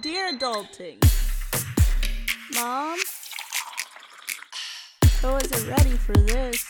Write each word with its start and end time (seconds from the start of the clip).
Dear 0.00 0.32
Adulting. 0.32 0.96
Mom? 2.54 2.98
I 5.22 5.32
wasn't 5.32 5.68
ready 5.68 5.90
for 5.98 6.14
this. 6.14 6.64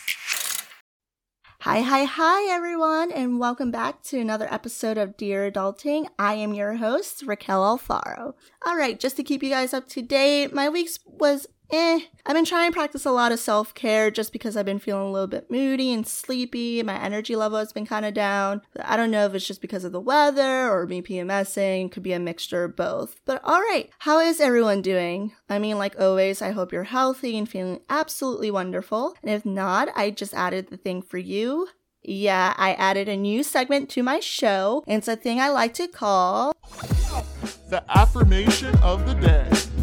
Hi, 1.60 1.82
hi, 1.82 2.02
hi, 2.02 2.52
everyone, 2.52 3.12
and 3.12 3.38
welcome 3.38 3.70
back 3.70 4.02
to 4.04 4.18
another 4.18 4.52
episode 4.52 4.98
of 4.98 5.16
Dear 5.16 5.48
Adulting. 5.48 6.08
I 6.18 6.34
am 6.34 6.52
your 6.52 6.74
host, 6.74 7.22
Raquel 7.24 7.62
Alfaro. 7.62 8.34
All 8.66 8.76
right, 8.76 8.98
just 8.98 9.14
to 9.18 9.22
keep 9.22 9.44
you 9.44 9.50
guys 9.50 9.72
up 9.72 9.88
to 9.90 10.02
date, 10.02 10.52
my 10.52 10.68
week 10.68 10.90
was 11.06 11.46
eh. 11.72 12.00
I've 12.24 12.34
been 12.36 12.44
trying 12.44 12.70
to 12.70 12.74
practice 12.74 13.04
a 13.04 13.10
lot 13.10 13.32
of 13.32 13.40
self 13.40 13.74
care 13.74 14.10
just 14.10 14.32
because 14.32 14.56
I've 14.56 14.66
been 14.66 14.78
feeling 14.78 15.08
a 15.08 15.10
little 15.10 15.26
bit 15.26 15.50
moody 15.50 15.92
and 15.92 16.06
sleepy. 16.06 16.82
My 16.82 17.02
energy 17.02 17.34
level 17.34 17.58
has 17.58 17.72
been 17.72 17.86
kind 17.86 18.04
of 18.06 18.14
down. 18.14 18.62
I 18.80 18.96
don't 18.96 19.10
know 19.10 19.26
if 19.26 19.34
it's 19.34 19.46
just 19.46 19.60
because 19.60 19.84
of 19.84 19.92
the 19.92 20.00
weather 20.00 20.70
or 20.70 20.86
me 20.86 21.02
PMSing. 21.02 21.86
It 21.86 21.92
Could 21.92 22.02
be 22.02 22.12
a 22.12 22.20
mixture 22.20 22.64
of 22.64 22.76
both. 22.76 23.20
But 23.24 23.40
all 23.42 23.60
right, 23.60 23.90
how 24.00 24.20
is 24.20 24.40
everyone 24.40 24.82
doing? 24.82 25.32
I 25.48 25.58
mean, 25.58 25.78
like 25.78 25.98
always, 25.98 26.42
I 26.42 26.50
hope 26.52 26.72
you're 26.72 26.84
healthy 26.84 27.36
and 27.36 27.48
feeling 27.48 27.80
absolutely 27.88 28.50
wonderful. 28.50 29.16
And 29.22 29.30
if 29.32 29.44
not, 29.44 29.88
I 29.96 30.10
just 30.10 30.34
added 30.34 30.68
the 30.68 30.76
thing 30.76 31.02
for 31.02 31.18
you. 31.18 31.68
Yeah, 32.04 32.54
I 32.56 32.74
added 32.74 33.08
a 33.08 33.16
new 33.16 33.42
segment 33.42 33.88
to 33.90 34.02
my 34.02 34.18
show. 34.18 34.82
It's 34.86 35.06
a 35.06 35.16
thing 35.16 35.40
I 35.40 35.50
like 35.50 35.74
to 35.74 35.86
call 35.86 36.52
the 37.68 37.82
affirmation 37.88 38.74
of 38.82 39.06
the 39.06 39.14
day. 39.14 39.81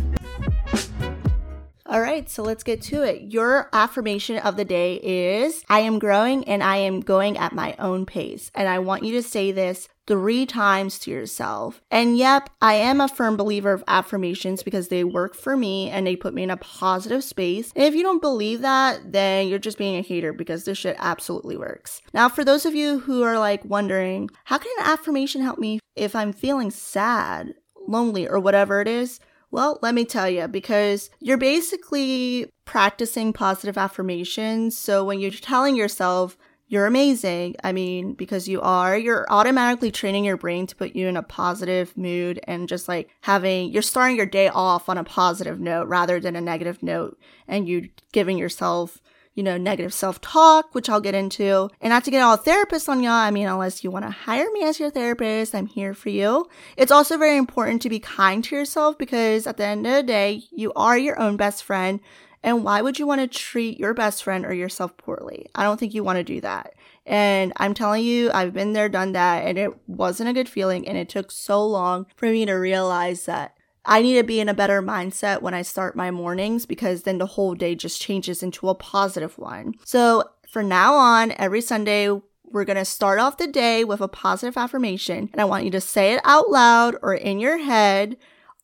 All 1.90 2.02
right, 2.02 2.30
so 2.30 2.44
let's 2.44 2.62
get 2.62 2.84
to 2.84 3.02
it. 3.02 3.34
Your 3.34 3.68
affirmation 3.74 4.38
of 4.38 4.58
the 4.58 4.64
day 4.64 5.00
is 5.02 5.64
I 5.70 5.80
am 5.80 5.98
growing 5.98 6.44
and 6.44 6.62
I 6.62 6.76
am 6.76 7.00
going 7.00 7.36
at 7.36 7.52
my 7.52 7.76
own 7.80 8.06
pace. 8.06 8.52
And 8.54 8.70
I 8.70 8.78
want 8.78 9.04
you 9.04 9.14
to 9.14 9.24
say 9.24 9.52
this 9.52 9.90
three 10.06 10.46
times 10.46 11.00
to 11.00 11.10
yourself. 11.10 11.82
And 11.90 12.16
yep, 12.16 12.52
I 12.62 12.76
am 12.76 13.02
a 13.02 13.08
firm 13.08 13.38
believer 13.38 13.74
of 13.74 13.84
affirmations 13.88 14.62
because 14.62 14.90
they 14.90 15.04
work 15.04 15.34
for 15.34 15.58
me 15.58 15.90
and 15.90 16.06
they 16.06 16.16
put 16.16 16.36
me 16.36 16.44
in 16.44 16.52
a 16.52 16.58
positive 16.58 17.24
space. 17.24 17.72
And 17.76 17.86
if 17.86 17.96
you 17.96 18.04
don't 18.04 18.22
believe 18.22 18.62
that, 18.62 19.12
then 19.12 19.48
you're 19.48 19.58
just 19.58 19.80
being 19.80 19.98
a 19.98 20.04
hater 20.04 20.32
because 20.32 20.66
this 20.66 20.78
shit 20.78 20.96
absolutely 21.00 21.58
works. 21.58 22.04
Now, 22.14 22.30
for 22.30 22.46
those 22.46 22.68
of 22.68 22.76
you 22.76 23.00
who 23.00 23.24
are 23.24 23.40
like 23.40 23.66
wondering, 23.66 24.30
how 24.44 24.60
can 24.60 24.72
an 24.78 24.92
affirmation 24.92 25.42
help 25.42 25.58
me 25.58 25.80
if 25.96 26.16
I'm 26.16 26.34
feeling 26.34 26.70
sad? 26.70 27.56
lonely 27.90 28.28
or 28.28 28.40
whatever 28.40 28.82
it 28.82 28.88
is, 28.88 29.20
well, 29.52 29.80
let 29.82 29.96
me 29.96 30.06
tell 30.06 30.30
you, 30.30 30.48
because 30.48 31.10
you're 31.20 31.38
basically 31.38 32.52
practicing 32.66 33.34
positive 33.34 33.78
affirmations. 33.78 34.78
So 34.78 35.04
when 35.04 35.20
you're 35.20 35.32
telling 35.32 35.76
yourself, 35.76 36.38
you're 36.68 36.86
amazing. 36.86 37.56
I 37.64 37.72
mean, 37.72 38.14
because 38.14 38.48
you 38.48 38.62
are, 38.62 38.96
you're 38.96 39.26
automatically 39.32 39.90
training 39.90 40.24
your 40.24 40.38
brain 40.38 40.68
to 40.68 40.76
put 40.76 40.96
you 40.96 41.08
in 41.08 41.18
a 41.18 41.24
positive 41.24 41.98
mood 41.98 42.40
and 42.44 42.70
just 42.70 42.88
like 42.88 43.10
having, 43.22 43.72
you're 43.72 43.82
starting 43.82 44.18
your 44.18 44.28
day 44.28 44.50
off 44.50 44.88
on 44.88 45.00
a 45.00 45.04
positive 45.04 45.60
note 45.60 45.88
rather 45.88 46.20
than 46.20 46.36
a 46.36 46.42
negative 46.42 46.84
note. 46.84 47.18
And 47.48 47.68
you 47.68 47.90
giving 48.12 48.38
yourself 48.38 49.02
you 49.40 49.44
know, 49.44 49.56
negative 49.56 49.94
self 49.94 50.20
talk, 50.20 50.76
which 50.76 50.90
I'll 50.90 51.00
get 51.00 51.16
into. 51.16 51.70
And 51.80 51.92
not 51.92 52.04
to 52.04 52.12
get 52.12 52.22
all 52.22 52.38
therapists 52.38 52.90
on 52.90 53.02
y'all. 53.02 53.14
I 53.14 53.32
mean, 53.32 53.48
unless 53.48 53.86
you 53.86 53.90
want 53.90 54.04
to 54.04 54.12
hire 54.12 54.52
me 54.52 54.66
as 54.66 54.82
your 54.82 54.90
therapist, 54.92 55.56
I'm 55.56 55.68
here 55.68 55.94
for 55.94 56.10
you. 56.10 56.50
It's 56.76 56.92
also 56.92 57.18
very 57.18 57.38
important 57.38 57.82
to 57.84 57.90
be 57.90 58.02
kind 58.02 58.44
to 58.44 58.56
yourself 58.58 58.98
because 58.98 59.48
at 59.48 59.56
the 59.56 59.64
end 59.64 59.88
of 59.88 59.94
the 59.94 60.04
day, 60.04 60.44
you 60.52 60.74
are 60.76 60.98
your 60.98 61.18
own 61.18 61.38
best 61.38 61.64
friend. 61.64 62.02
And 62.44 62.66
why 62.66 62.82
would 62.82 63.00
you 63.00 63.08
want 63.08 63.22
to 63.22 63.28
treat 63.28 63.80
your 63.80 63.94
best 63.94 64.26
friend 64.26 64.46
or 64.46 64.54
yourself 64.54 64.98
poorly? 64.98 65.48
I 65.56 65.64
don't 65.64 65.80
think 65.80 65.94
you 65.94 66.04
want 66.04 66.18
to 66.18 66.24
do 66.26 66.42
that. 66.42 66.74
And 67.06 67.54
I'm 67.56 67.74
telling 67.74 68.04
you, 68.04 68.32
I've 68.34 68.54
been 68.54 68.74
there, 68.74 68.90
done 68.90 69.14
that, 69.14 69.46
and 69.46 69.58
it 69.58 69.72
wasn't 69.88 70.30
a 70.30 70.34
good 70.34 70.50
feeling. 70.50 70.86
And 70.86 70.98
it 70.98 71.08
took 71.08 71.32
so 71.32 71.66
long 71.66 72.08
for 72.18 72.26
me 72.26 72.46
to 72.46 72.54
realize 72.56 73.24
that 73.26 73.56
I 73.86 74.02
need 74.02 74.16
to 74.16 74.24
be 74.24 74.40
in 74.40 74.50
a 74.50 74.54
better 74.54 74.82
mindset 74.82 75.42
when 75.42 75.54
I 75.54 75.62
start 75.62 75.96
my 75.96 76.12
mornings 76.12 76.66
because 76.66 77.04
then 77.04 77.18
the 77.18 77.26
whole 77.26 77.56
day 77.56 77.76
just 77.76 78.02
changes 78.02 78.44
into 78.44 78.70
a 78.70 78.76
positive 78.76 79.38
one. 79.38 79.76
So 79.86 80.24
from 80.50 80.68
now 80.68 80.96
on, 80.96 81.34
every 81.38 81.62
Sunday, 81.62 82.10
we're 82.44 82.66
going 82.66 82.78
to 82.78 82.86
start 82.86 83.20
off 83.20 83.38
the 83.38 83.48
day 83.48 83.84
with 83.84 84.02
a 84.02 84.08
positive 84.08 84.58
affirmation. 84.58 85.30
And 85.32 85.42
I 85.42 85.46
want 85.46 85.66
you 85.66 85.72
to 85.72 85.82
say 85.82 86.14
it 86.14 86.22
out 86.24 86.50
loud 86.50 86.96
or 87.02 87.14
in 87.14 87.40
your 87.40 87.60
head 87.60 88.18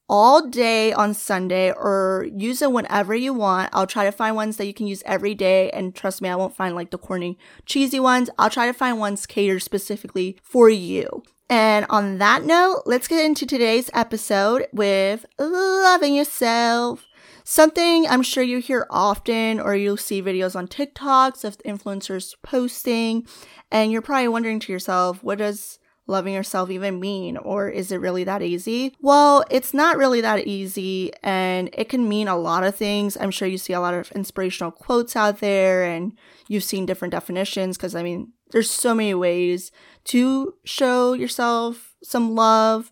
all 0.08 0.48
day 0.48 0.94
on 0.94 1.14
Sunday 1.14 1.72
or 1.72 2.28
use 2.36 2.62
it 2.62 2.72
whenever 2.72 3.16
you 3.16 3.34
want. 3.34 3.70
I'll 3.74 3.88
try 3.88 4.06
to 4.06 4.12
find 4.12 4.36
ones 4.36 4.58
that 4.58 4.68
you 4.68 4.74
can 4.74 4.88
use 4.88 5.02
every 5.06 5.34
day. 5.34 5.70
And 5.72 5.96
trust 5.96 6.22
me, 6.22 6.30
I 6.30 6.36
won't 6.36 6.56
find 6.56 6.76
like 6.76 6.92
the 6.92 6.98
corny, 6.98 7.38
cheesy 7.66 8.00
ones. 8.00 8.30
I'll 8.38 8.50
try 8.50 8.68
to 8.68 8.74
find 8.74 9.00
ones 9.00 9.26
catered 9.26 9.64
specifically 9.64 10.38
for 10.44 10.70
you. 10.70 11.24
And 11.50 11.86
on 11.90 12.18
that 12.18 12.44
note, 12.44 12.84
let's 12.86 13.08
get 13.08 13.24
into 13.24 13.46
today's 13.46 13.92
episode 13.94 14.68
with 14.74 15.26
loving 15.38 16.16
yourself. 16.16 17.06
Something 17.44 18.08
I'm 18.08 18.24
sure 18.24 18.44
you 18.44 18.58
hear 18.58 18.88
often, 18.90 19.60
or 19.60 19.76
you'll 19.76 19.98
see 19.98 20.24
videos 20.24 20.56
on 20.56 20.68
TikToks 20.68 21.44
of 21.44 21.60
influencers 21.60 22.34
posting, 22.42 23.28
and 23.70 23.92
you're 23.92 24.02
probably 24.02 24.28
wondering 24.28 24.60
to 24.62 24.74
yourself, 24.74 25.24
what 25.24 25.38
does 25.38 25.78
loving 26.08 26.34
yourself 26.34 26.72
even 26.72 27.00
mean? 27.00 27.38
Or 27.38 27.70
is 27.70 27.92
it 27.92 27.98
really 27.98 28.24
that 28.24 28.42
easy? 28.42 28.96
Well, 29.00 29.44
it's 29.52 29.74
not 29.74 29.98
really 29.98 30.22
that 30.22 30.48
easy, 30.48 31.12
and 31.22 31.70
it 31.74 31.90
can 31.90 32.10
mean 32.10 32.28
a 32.28 32.38
lot 32.38 32.64
of 32.64 32.74
things. 32.76 33.16
I'm 33.18 33.30
sure 33.30 33.48
you 33.48 33.60
see 33.60 33.74
a 33.74 33.80
lot 33.80 33.94
of 33.94 34.12
inspirational 34.14 34.72
quotes 34.72 35.16
out 35.16 35.40
there, 35.40 35.84
and 35.84 36.14
you've 36.48 36.64
seen 36.64 36.88
different 36.88 37.12
definitions, 37.12 37.78
because 37.78 37.94
I 37.94 38.02
mean, 38.02 38.34
there's 38.52 38.72
so 38.72 38.96
many 38.96 39.14
ways 39.14 39.72
to 40.06 40.54
show 40.64 41.14
yourself 41.14 41.96
some 42.04 42.36
love. 42.36 42.92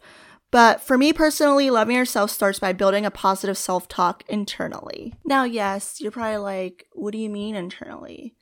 But 0.51 0.81
for 0.81 0.97
me 0.97 1.13
personally, 1.13 1.69
loving 1.69 1.95
yourself 1.95 2.29
starts 2.29 2.59
by 2.59 2.73
building 2.73 3.05
a 3.05 3.11
positive 3.11 3.57
self 3.57 3.87
talk 3.87 4.23
internally. 4.27 5.13
Now, 5.25 5.43
yes, 5.43 5.99
you're 5.99 6.11
probably 6.11 6.37
like, 6.37 6.85
what 6.93 7.11
do 7.11 7.17
you 7.17 7.29
mean 7.29 7.55
internally? 7.55 8.35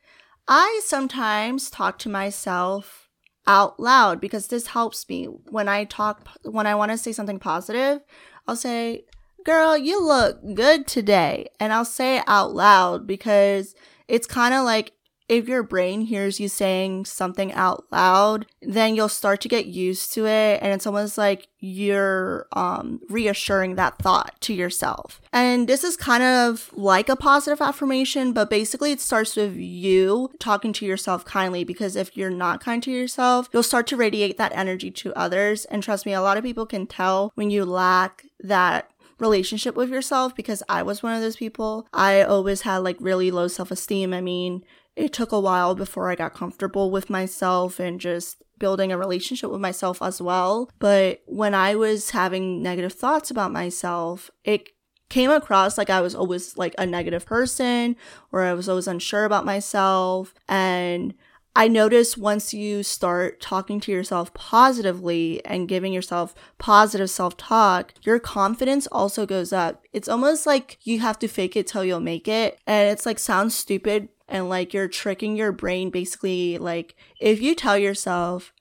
I 0.47 0.81
sometimes 0.83 1.69
talk 1.69 1.97
to 1.99 2.09
myself 2.09 3.09
out 3.47 3.79
loud 3.79 4.19
because 4.19 4.47
this 4.47 4.67
helps 4.67 5.07
me 5.07 5.25
when 5.25 5.67
I 5.67 5.85
talk, 5.85 6.27
when 6.43 6.67
I 6.67 6.75
want 6.75 6.91
to 6.91 6.97
say 6.97 7.11
something 7.11 7.39
positive. 7.39 8.01
I'll 8.47 8.55
say, 8.55 9.05
Girl, 9.43 9.75
you 9.75 10.03
look 10.03 10.39
good 10.53 10.87
today. 10.87 11.47
And 11.59 11.73
I'll 11.73 11.85
say 11.85 12.17
it 12.17 12.23
out 12.27 12.53
loud 12.53 13.07
because 13.07 13.73
it's 14.07 14.27
kind 14.27 14.53
of 14.53 14.65
like 14.65 14.91
if 15.31 15.47
your 15.47 15.63
brain 15.63 16.01
hears 16.01 16.41
you 16.41 16.49
saying 16.49 17.05
something 17.05 17.53
out 17.53 17.85
loud, 17.89 18.45
then 18.61 18.95
you'll 18.95 19.07
start 19.07 19.39
to 19.39 19.47
get 19.47 19.65
used 19.65 20.11
to 20.11 20.27
it. 20.27 20.59
And 20.61 20.73
it's 20.73 20.85
almost 20.85 21.17
like 21.17 21.47
you're 21.61 22.47
um, 22.51 22.99
reassuring 23.07 23.75
that 23.75 23.97
thought 23.97 24.35
to 24.41 24.53
yourself. 24.53 25.21
And 25.31 25.69
this 25.69 25.85
is 25.85 25.95
kind 25.95 26.21
of 26.21 26.69
like 26.73 27.07
a 27.07 27.15
positive 27.15 27.61
affirmation, 27.61 28.33
but 28.33 28.49
basically 28.49 28.91
it 28.91 28.99
starts 28.99 29.37
with 29.37 29.55
you 29.55 30.29
talking 30.37 30.73
to 30.73 30.85
yourself 30.85 31.23
kindly 31.23 31.63
because 31.63 31.95
if 31.95 32.17
you're 32.17 32.29
not 32.29 32.61
kind 32.61 32.83
to 32.83 32.91
yourself, 32.91 33.47
you'll 33.53 33.63
start 33.63 33.87
to 33.87 33.95
radiate 33.95 34.37
that 34.37 34.51
energy 34.53 34.91
to 34.91 35.13
others. 35.17 35.63
And 35.63 35.81
trust 35.81 36.05
me, 36.05 36.11
a 36.11 36.21
lot 36.21 36.35
of 36.35 36.43
people 36.43 36.65
can 36.65 36.87
tell 36.87 37.31
when 37.35 37.49
you 37.49 37.63
lack 37.63 38.25
that 38.41 38.91
relationship 39.21 39.75
with 39.75 39.89
yourself 39.89 40.35
because 40.35 40.63
I 40.67 40.83
was 40.83 41.01
one 41.01 41.13
of 41.13 41.21
those 41.21 41.37
people. 41.37 41.87
I 41.93 42.23
always 42.23 42.61
had 42.61 42.79
like 42.79 42.97
really 42.99 43.31
low 43.31 43.47
self 43.47 43.71
esteem. 43.71 44.13
I 44.13 44.19
mean, 44.19 44.65
it 44.95 45.13
took 45.13 45.31
a 45.31 45.39
while 45.39 45.75
before 45.75 46.09
I 46.09 46.15
got 46.15 46.33
comfortable 46.33 46.91
with 46.91 47.09
myself 47.09 47.79
and 47.79 47.99
just 47.99 48.37
building 48.59 48.91
a 48.91 48.97
relationship 48.97 49.49
with 49.49 49.61
myself 49.61 50.01
as 50.01 50.21
well. 50.21 50.69
But 50.79 51.21
when 51.25 51.53
I 51.55 51.75
was 51.75 52.11
having 52.11 52.61
negative 52.61 52.93
thoughts 52.93 53.31
about 53.31 53.51
myself, 53.51 54.29
it 54.43 54.69
came 55.09 55.31
across 55.31 55.77
like 55.77 55.89
I 55.89 55.99
was 56.01 56.15
always 56.15 56.57
like 56.57 56.73
a 56.77 56.85
negative 56.85 57.25
person 57.25 57.95
or 58.31 58.43
I 58.43 58.53
was 58.53 58.69
always 58.69 58.87
unsure 58.87 59.25
about 59.25 59.45
myself. 59.45 60.33
And 60.47 61.13
I 61.53 61.67
noticed 61.67 62.17
once 62.17 62.53
you 62.53 62.81
start 62.81 63.41
talking 63.41 63.81
to 63.81 63.91
yourself 63.91 64.33
positively 64.33 65.43
and 65.45 65.67
giving 65.67 65.91
yourself 65.91 66.33
positive 66.59 67.09
self 67.09 67.35
talk, 67.35 67.93
your 68.03 68.19
confidence 68.19 68.87
also 68.87 69.25
goes 69.25 69.51
up. 69.51 69.83
It's 69.91 70.07
almost 70.07 70.45
like 70.45 70.77
you 70.83 70.99
have 70.99 71.19
to 71.19 71.27
fake 71.27 71.57
it 71.57 71.67
till 71.67 71.83
you'll 71.83 71.99
make 71.99 72.29
it. 72.29 72.57
And 72.65 72.89
it's 72.89 73.05
like 73.05 73.19
sounds 73.19 73.53
stupid, 73.53 74.07
and 74.31 74.49
like 74.49 74.73
you're 74.73 74.87
tricking 74.87 75.35
your 75.35 75.51
brain 75.51 75.91
basically 75.91 76.57
like 76.57 76.95
if 77.19 77.41
you 77.41 77.53
tell 77.53 77.77
yourself 77.77 78.53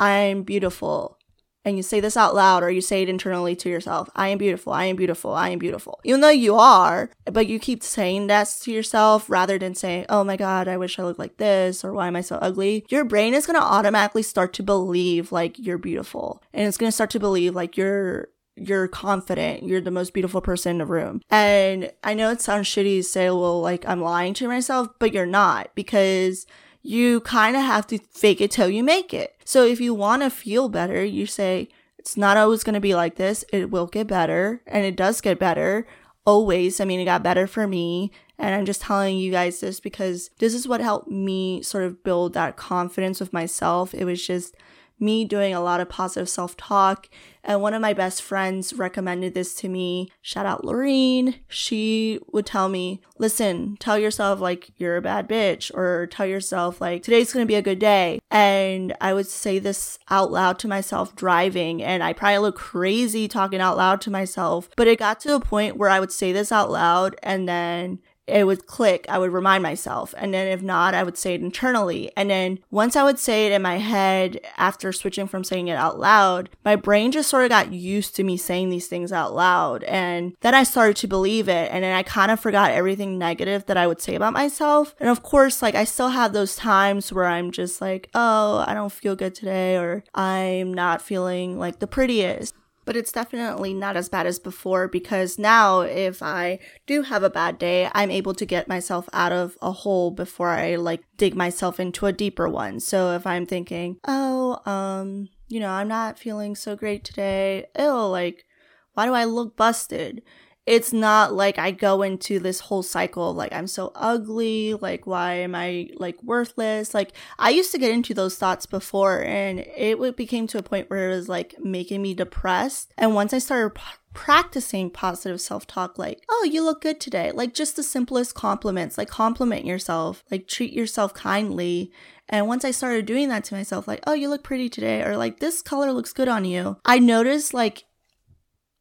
i'm 0.00 0.42
beautiful 0.42 1.18
and 1.64 1.76
you 1.76 1.82
say 1.82 2.00
this 2.00 2.16
out 2.16 2.34
loud 2.34 2.62
or 2.62 2.70
you 2.70 2.80
say 2.80 3.02
it 3.02 3.08
internally 3.08 3.54
to 3.54 3.68
yourself 3.68 4.08
i 4.16 4.28
am 4.28 4.38
beautiful 4.38 4.72
i 4.72 4.86
am 4.86 4.96
beautiful 4.96 5.32
i 5.32 5.50
am 5.50 5.58
beautiful 5.58 6.00
even 6.02 6.20
though 6.20 6.28
you 6.30 6.54
are 6.54 7.10
but 7.26 7.46
you 7.46 7.58
keep 7.58 7.82
saying 7.82 8.26
that 8.26 8.48
to 8.62 8.72
yourself 8.72 9.28
rather 9.28 9.58
than 9.58 9.74
saying 9.74 10.06
oh 10.08 10.24
my 10.24 10.36
god 10.36 10.66
i 10.66 10.76
wish 10.76 10.98
i 10.98 11.02
looked 11.02 11.18
like 11.18 11.36
this 11.36 11.84
or 11.84 11.92
why 11.92 12.06
am 12.06 12.16
i 12.16 12.20
so 12.20 12.36
ugly? 12.36 12.84
Your 12.88 13.04
brain 13.04 13.34
is 13.34 13.46
going 13.46 13.58
to 13.58 13.64
automatically 13.64 14.22
start 14.22 14.52
to 14.54 14.62
believe 14.62 15.30
like 15.30 15.58
you're 15.58 15.78
beautiful 15.78 16.42
and 16.54 16.66
it's 16.66 16.78
going 16.78 16.88
to 16.88 16.94
start 16.94 17.10
to 17.10 17.20
believe 17.20 17.54
like 17.54 17.76
you're 17.76 18.28
you're 18.60 18.88
confident, 18.88 19.62
you're 19.62 19.80
the 19.80 19.90
most 19.90 20.12
beautiful 20.12 20.40
person 20.40 20.72
in 20.72 20.78
the 20.78 20.86
room. 20.86 21.20
And 21.30 21.90
I 22.02 22.14
know 22.14 22.30
it 22.30 22.40
sounds 22.40 22.66
shitty 22.66 22.98
to 22.98 23.02
say, 23.02 23.30
well, 23.30 23.60
like 23.60 23.86
I'm 23.88 24.02
lying 24.02 24.34
to 24.34 24.48
myself, 24.48 24.88
but 24.98 25.12
you're 25.12 25.26
not 25.26 25.70
because 25.74 26.46
you 26.82 27.20
kind 27.20 27.56
of 27.56 27.62
have 27.62 27.86
to 27.88 27.98
fake 28.12 28.40
it 28.40 28.50
till 28.50 28.68
you 28.68 28.82
make 28.82 29.12
it. 29.12 29.36
So 29.44 29.64
if 29.64 29.80
you 29.80 29.94
want 29.94 30.22
to 30.22 30.30
feel 30.30 30.68
better, 30.68 31.04
you 31.04 31.26
say, 31.26 31.68
It's 31.98 32.16
not 32.16 32.36
always 32.36 32.64
going 32.64 32.74
to 32.74 32.80
be 32.80 32.94
like 32.94 33.16
this. 33.16 33.44
It 33.52 33.70
will 33.70 33.86
get 33.86 34.06
better 34.06 34.62
and 34.66 34.84
it 34.84 34.96
does 34.96 35.20
get 35.20 35.38
better 35.38 35.86
always. 36.24 36.80
I 36.80 36.84
mean, 36.84 37.00
it 37.00 37.04
got 37.04 37.22
better 37.22 37.46
for 37.46 37.66
me. 37.66 38.12
And 38.38 38.54
I'm 38.54 38.64
just 38.64 38.82
telling 38.82 39.18
you 39.18 39.32
guys 39.32 39.60
this 39.60 39.80
because 39.80 40.30
this 40.38 40.54
is 40.54 40.68
what 40.68 40.80
helped 40.80 41.10
me 41.10 41.60
sort 41.62 41.84
of 41.84 42.04
build 42.04 42.34
that 42.34 42.56
confidence 42.56 43.18
with 43.18 43.32
myself. 43.32 43.92
It 43.92 44.04
was 44.04 44.24
just 44.24 44.54
me 45.00 45.24
doing 45.24 45.54
a 45.54 45.60
lot 45.60 45.80
of 45.80 45.88
positive 45.88 46.28
self 46.28 46.56
talk. 46.56 47.08
And 47.44 47.62
one 47.62 47.72
of 47.72 47.80
my 47.80 47.94
best 47.94 48.20
friends 48.20 48.74
recommended 48.74 49.32
this 49.32 49.54
to 49.56 49.68
me. 49.68 50.10
Shout 50.20 50.44
out 50.44 50.64
Lorene. 50.64 51.36
She 51.48 52.18
would 52.30 52.44
tell 52.44 52.68
me, 52.68 53.00
listen, 53.16 53.76
tell 53.80 53.98
yourself 53.98 54.40
like 54.40 54.70
you're 54.76 54.98
a 54.98 55.02
bad 55.02 55.28
bitch, 55.28 55.74
or 55.74 56.06
tell 56.08 56.26
yourself 56.26 56.80
like 56.80 57.02
today's 57.02 57.32
gonna 57.32 57.46
be 57.46 57.54
a 57.54 57.62
good 57.62 57.78
day. 57.78 58.20
And 58.30 58.94
I 59.00 59.14
would 59.14 59.28
say 59.28 59.58
this 59.58 59.98
out 60.10 60.30
loud 60.30 60.58
to 60.60 60.68
myself 60.68 61.16
driving, 61.16 61.82
and 61.82 62.02
I 62.02 62.12
probably 62.12 62.38
look 62.38 62.56
crazy 62.56 63.28
talking 63.28 63.60
out 63.60 63.76
loud 63.76 64.00
to 64.02 64.10
myself. 64.10 64.68
But 64.76 64.88
it 64.88 64.98
got 64.98 65.20
to 65.20 65.34
a 65.34 65.40
point 65.40 65.76
where 65.76 65.88
I 65.88 66.00
would 66.00 66.12
say 66.12 66.32
this 66.32 66.52
out 66.52 66.70
loud, 66.70 67.16
and 67.22 67.48
then 67.48 68.00
it 68.28 68.46
would 68.46 68.66
click. 68.66 69.06
I 69.08 69.18
would 69.18 69.32
remind 69.32 69.62
myself. 69.62 70.14
And 70.16 70.32
then 70.34 70.46
if 70.48 70.62
not, 70.62 70.94
I 70.94 71.02
would 71.02 71.16
say 71.16 71.34
it 71.34 71.40
internally. 71.40 72.12
And 72.16 72.30
then 72.30 72.58
once 72.70 72.96
I 72.96 73.04
would 73.04 73.18
say 73.18 73.46
it 73.46 73.52
in 73.52 73.62
my 73.62 73.78
head 73.78 74.40
after 74.56 74.92
switching 74.92 75.26
from 75.26 75.44
saying 75.44 75.68
it 75.68 75.76
out 75.76 75.98
loud, 75.98 76.50
my 76.64 76.76
brain 76.76 77.12
just 77.12 77.30
sort 77.30 77.44
of 77.44 77.48
got 77.48 77.72
used 77.72 78.14
to 78.16 78.24
me 78.24 78.36
saying 78.36 78.70
these 78.70 78.86
things 78.86 79.12
out 79.12 79.34
loud. 79.34 79.82
And 79.84 80.36
then 80.40 80.54
I 80.54 80.62
started 80.62 80.96
to 80.96 81.08
believe 81.08 81.48
it. 81.48 81.70
And 81.72 81.82
then 81.84 81.94
I 81.94 82.02
kind 82.02 82.30
of 82.30 82.40
forgot 82.40 82.70
everything 82.70 83.18
negative 83.18 83.66
that 83.66 83.76
I 83.76 83.86
would 83.86 84.00
say 84.00 84.14
about 84.14 84.32
myself. 84.32 84.94
And 85.00 85.08
of 85.08 85.22
course, 85.22 85.62
like 85.62 85.74
I 85.74 85.84
still 85.84 86.10
have 86.10 86.32
those 86.32 86.56
times 86.56 87.12
where 87.12 87.26
I'm 87.26 87.50
just 87.50 87.80
like, 87.80 88.10
oh, 88.14 88.64
I 88.66 88.74
don't 88.74 88.92
feel 88.92 89.16
good 89.16 89.34
today, 89.34 89.76
or 89.76 90.04
I'm 90.14 90.72
not 90.74 91.02
feeling 91.02 91.58
like 91.58 91.78
the 91.78 91.86
prettiest 91.86 92.54
but 92.88 92.96
it's 92.96 93.12
definitely 93.12 93.74
not 93.74 93.98
as 93.98 94.08
bad 94.08 94.26
as 94.26 94.38
before 94.38 94.88
because 94.88 95.38
now 95.38 95.80
if 95.80 96.22
I 96.22 96.58
do 96.86 97.02
have 97.02 97.22
a 97.22 97.28
bad 97.28 97.58
day, 97.58 97.90
I'm 97.92 98.10
able 98.10 98.32
to 98.32 98.46
get 98.46 98.66
myself 98.66 99.10
out 99.12 99.30
of 99.30 99.58
a 99.60 99.72
hole 99.72 100.10
before 100.10 100.48
I 100.48 100.76
like 100.76 101.02
dig 101.18 101.34
myself 101.34 101.78
into 101.78 102.06
a 102.06 102.14
deeper 102.14 102.48
one. 102.48 102.80
So 102.80 103.14
if 103.14 103.26
I'm 103.26 103.44
thinking, 103.44 103.98
oh, 104.06 104.58
um, 104.64 105.28
you 105.48 105.60
know, 105.60 105.68
I'm 105.68 105.88
not 105.88 106.18
feeling 106.18 106.56
so 106.56 106.76
great 106.76 107.04
today, 107.04 107.66
ill, 107.78 108.10
like, 108.10 108.46
why 108.94 109.04
do 109.04 109.12
I 109.12 109.24
look 109.24 109.54
busted? 109.54 110.22
It's 110.68 110.92
not 110.92 111.32
like 111.32 111.58
I 111.58 111.70
go 111.70 112.02
into 112.02 112.38
this 112.38 112.60
whole 112.60 112.82
cycle 112.82 113.30
of 113.30 113.36
like 113.38 113.54
I'm 113.54 113.66
so 113.66 113.90
ugly, 113.94 114.74
like 114.74 115.06
why 115.06 115.32
am 115.36 115.54
I 115.54 115.88
like 115.96 116.22
worthless? 116.22 116.92
Like 116.92 117.12
I 117.38 117.48
used 117.48 117.72
to 117.72 117.78
get 117.78 117.90
into 117.90 118.12
those 118.12 118.36
thoughts 118.36 118.66
before 118.66 119.24
and 119.24 119.60
it 119.60 120.14
became 120.14 120.46
to 120.48 120.58
a 120.58 120.62
point 120.62 120.90
where 120.90 121.08
it 121.08 121.16
was 121.16 121.26
like 121.26 121.54
making 121.58 122.02
me 122.02 122.12
depressed. 122.12 122.92
And 122.98 123.14
once 123.14 123.32
I 123.32 123.38
started 123.38 123.76
p- 123.76 123.82
practicing 124.12 124.90
positive 124.90 125.40
self-talk 125.40 125.98
like, 125.98 126.22
"Oh, 126.28 126.46
you 126.52 126.62
look 126.62 126.82
good 126.82 127.00
today." 127.00 127.32
Like 127.32 127.54
just 127.54 127.76
the 127.76 127.82
simplest 127.82 128.34
compliments, 128.34 128.98
like 128.98 129.08
compliment 129.08 129.64
yourself, 129.64 130.22
like 130.30 130.48
treat 130.48 130.74
yourself 130.74 131.14
kindly. 131.14 131.90
And 132.28 132.46
once 132.46 132.62
I 132.62 132.72
started 132.72 133.06
doing 133.06 133.30
that 133.30 133.44
to 133.44 133.54
myself, 133.54 133.88
like, 133.88 134.04
oh, 134.06 134.12
you 134.12 134.28
look 134.28 134.42
pretty 134.44 134.68
today, 134.68 135.02
or 135.02 135.16
like, 135.16 135.40
this 135.40 135.62
color 135.62 135.92
looks 135.92 136.12
good 136.12 136.28
on 136.28 136.44
you, 136.44 136.76
I 136.84 136.98
noticed 136.98 137.54
like 137.54 137.84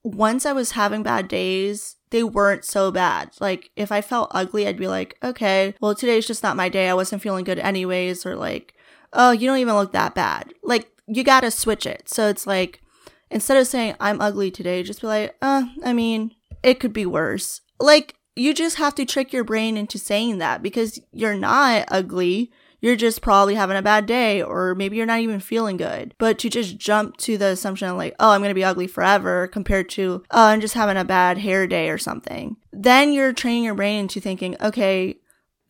once 0.03 0.45
I 0.45 0.53
was 0.53 0.71
having 0.71 1.03
bad 1.03 1.27
days, 1.27 1.97
they 2.09 2.23
weren't 2.23 2.63
so 2.63 2.91
bad. 2.91 3.31
Like, 3.39 3.71
if 3.75 3.91
I 3.91 4.01
felt 4.01 4.31
ugly, 4.33 4.67
I'd 4.67 4.77
be 4.77 4.87
like, 4.87 5.17
okay, 5.23 5.75
well, 5.81 5.95
today's 5.95 6.27
just 6.27 6.43
not 6.43 6.55
my 6.55 6.69
day. 6.69 6.89
I 6.89 6.93
wasn't 6.93 7.21
feeling 7.21 7.43
good 7.43 7.59
anyways. 7.59 8.25
Or 8.25 8.35
like, 8.35 8.73
oh, 9.13 9.31
you 9.31 9.47
don't 9.47 9.57
even 9.57 9.75
look 9.75 9.91
that 9.91 10.15
bad. 10.15 10.53
Like, 10.63 10.89
you 11.07 11.23
gotta 11.23 11.51
switch 11.51 11.85
it. 11.85 12.09
So 12.09 12.27
it's 12.27 12.47
like, 12.47 12.81
instead 13.29 13.57
of 13.57 13.67
saying, 13.67 13.95
I'm 13.99 14.21
ugly 14.21 14.51
today, 14.51 14.83
just 14.83 15.01
be 15.01 15.07
like, 15.07 15.35
uh, 15.41 15.65
I 15.83 15.93
mean, 15.93 16.33
it 16.63 16.79
could 16.79 16.93
be 16.93 17.05
worse. 17.05 17.61
Like, 17.79 18.15
you 18.35 18.53
just 18.53 18.77
have 18.77 18.95
to 18.95 19.05
trick 19.05 19.33
your 19.33 19.43
brain 19.43 19.77
into 19.77 19.97
saying 19.97 20.37
that 20.37 20.61
because 20.61 20.99
you're 21.11 21.35
not 21.35 21.85
ugly 21.89 22.51
you're 22.79 22.95
just 22.95 23.21
probably 23.21 23.55
having 23.55 23.77
a 23.77 23.81
bad 23.81 24.05
day 24.05 24.41
or 24.41 24.75
maybe 24.75 24.97
you're 24.97 25.05
not 25.05 25.19
even 25.19 25.39
feeling 25.39 25.77
good. 25.77 26.13
But 26.17 26.39
to 26.39 26.49
just 26.49 26.77
jump 26.77 27.17
to 27.17 27.37
the 27.37 27.47
assumption 27.47 27.97
like, 27.97 28.15
oh, 28.19 28.31
I'm 28.31 28.41
going 28.41 28.49
to 28.49 28.55
be 28.55 28.63
ugly 28.63 28.87
forever 28.87 29.47
compared 29.47 29.89
to, 29.91 30.23
oh, 30.31 30.45
I'm 30.47 30.61
just 30.61 30.73
having 30.75 30.97
a 30.97 31.05
bad 31.05 31.39
hair 31.39 31.67
day 31.67 31.89
or 31.89 31.97
something. 31.97 32.57
Then 32.71 33.13
you're 33.13 33.33
training 33.33 33.63
your 33.63 33.75
brain 33.75 34.01
into 34.01 34.19
thinking, 34.19 34.55
okay, 34.61 35.17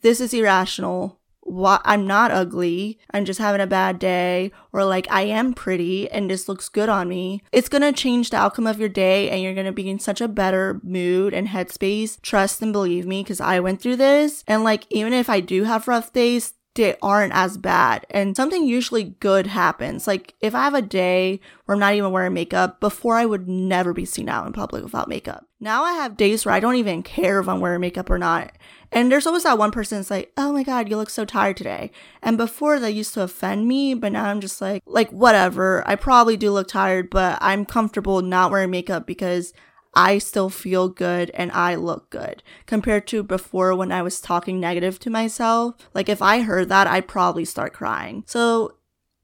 this 0.01 0.19
is 0.19 0.33
irrational. 0.33 1.19
What 1.41 1.81
I'm 1.85 2.05
not 2.05 2.31
ugly. 2.31 2.99
I'm 3.11 3.23
just 3.23 3.39
having 3.39 3.61
a 3.61 3.67
bad 3.67 3.99
day 3.99 4.51
or 4.73 4.83
like 4.83 5.07
I 5.09 5.21
am 5.21 5.53
pretty 5.53 6.11
and 6.11 6.29
this 6.29 6.49
looks 6.49 6.67
good 6.67 6.89
on 6.89 7.07
me. 7.07 7.41
It's 7.53 7.69
going 7.69 7.83
to 7.83 7.93
change 7.93 8.29
the 8.29 8.37
outcome 8.37 8.67
of 8.67 8.81
your 8.81 8.89
day 8.89 9.29
and 9.29 9.41
you're 9.41 9.53
going 9.53 9.65
to 9.65 9.71
be 9.71 9.89
in 9.89 9.99
such 9.99 10.19
a 10.19 10.27
better 10.27 10.81
mood 10.83 11.33
and 11.33 11.47
headspace. 11.47 12.21
Trust 12.21 12.61
and 12.61 12.73
believe 12.73 13.05
me 13.05 13.23
because 13.23 13.39
I 13.39 13.61
went 13.61 13.81
through 13.81 13.95
this 13.95 14.43
and 14.45 14.65
like 14.65 14.87
even 14.89 15.13
if 15.13 15.29
I 15.29 15.39
do 15.39 15.63
have 15.63 15.87
rough 15.87 16.11
days, 16.11 16.53
they 16.77 16.95
aren't 17.01 17.33
as 17.33 17.57
bad 17.57 18.05
and 18.09 18.35
something 18.35 18.65
usually 18.65 19.15
good 19.19 19.47
happens. 19.47 20.07
Like 20.07 20.35
if 20.39 20.55
I 20.55 20.63
have 20.63 20.73
a 20.73 20.81
day 20.81 21.39
where 21.65 21.75
I'm 21.75 21.79
not 21.79 21.95
even 21.95 22.11
wearing 22.11 22.33
makeup, 22.33 22.79
before 22.79 23.15
I 23.15 23.25
would 23.25 23.47
never 23.47 23.93
be 23.93 24.05
seen 24.05 24.29
out 24.29 24.47
in 24.47 24.53
public 24.53 24.83
without 24.83 25.09
makeup. 25.09 25.45
Now 25.59 25.83
I 25.83 25.93
have 25.93 26.17
days 26.17 26.45
where 26.45 26.53
I 26.53 26.59
don't 26.59 26.75
even 26.75 27.03
care 27.03 27.39
if 27.39 27.49
I'm 27.49 27.59
wearing 27.59 27.81
makeup 27.81 28.09
or 28.09 28.17
not. 28.17 28.51
And 28.91 29.11
there's 29.11 29.27
always 29.27 29.43
that 29.43 29.57
one 29.57 29.71
person 29.71 29.97
that's 29.97 30.11
like, 30.11 30.31
oh 30.37 30.53
my 30.53 30.63
God, 30.63 30.89
you 30.89 30.95
look 30.95 31.09
so 31.09 31.25
tired 31.25 31.57
today. 31.57 31.91
And 32.21 32.37
before 32.37 32.79
that 32.79 32.93
used 32.93 33.13
to 33.15 33.23
offend 33.23 33.67
me, 33.67 33.93
but 33.93 34.13
now 34.13 34.25
I'm 34.25 34.39
just 34.39 34.61
like, 34.61 34.83
like, 34.85 35.09
whatever. 35.11 35.83
I 35.85 35.95
probably 35.95 36.37
do 36.37 36.51
look 36.51 36.69
tired, 36.69 37.09
but 37.09 37.37
I'm 37.41 37.65
comfortable 37.65 38.21
not 38.21 38.51
wearing 38.51 38.71
makeup 38.71 39.05
because 39.05 39.51
I 39.97 40.19
still 40.19 40.51
feel 40.51 40.89
good 40.89 41.31
and 41.33 41.51
I 41.51 41.73
look 41.73 42.11
good 42.11 42.43
compared 42.67 43.07
to 43.07 43.23
before 43.23 43.75
when 43.75 43.91
I 43.91 44.03
was 44.03 44.21
talking 44.21 44.59
negative 44.59 44.99
to 44.99 45.09
myself. 45.09 45.73
Like 45.95 46.07
if 46.07 46.21
I 46.21 46.41
heard 46.41 46.69
that, 46.69 46.85
I'd 46.85 47.07
probably 47.07 47.45
start 47.45 47.73
crying. 47.73 48.23
So 48.27 48.75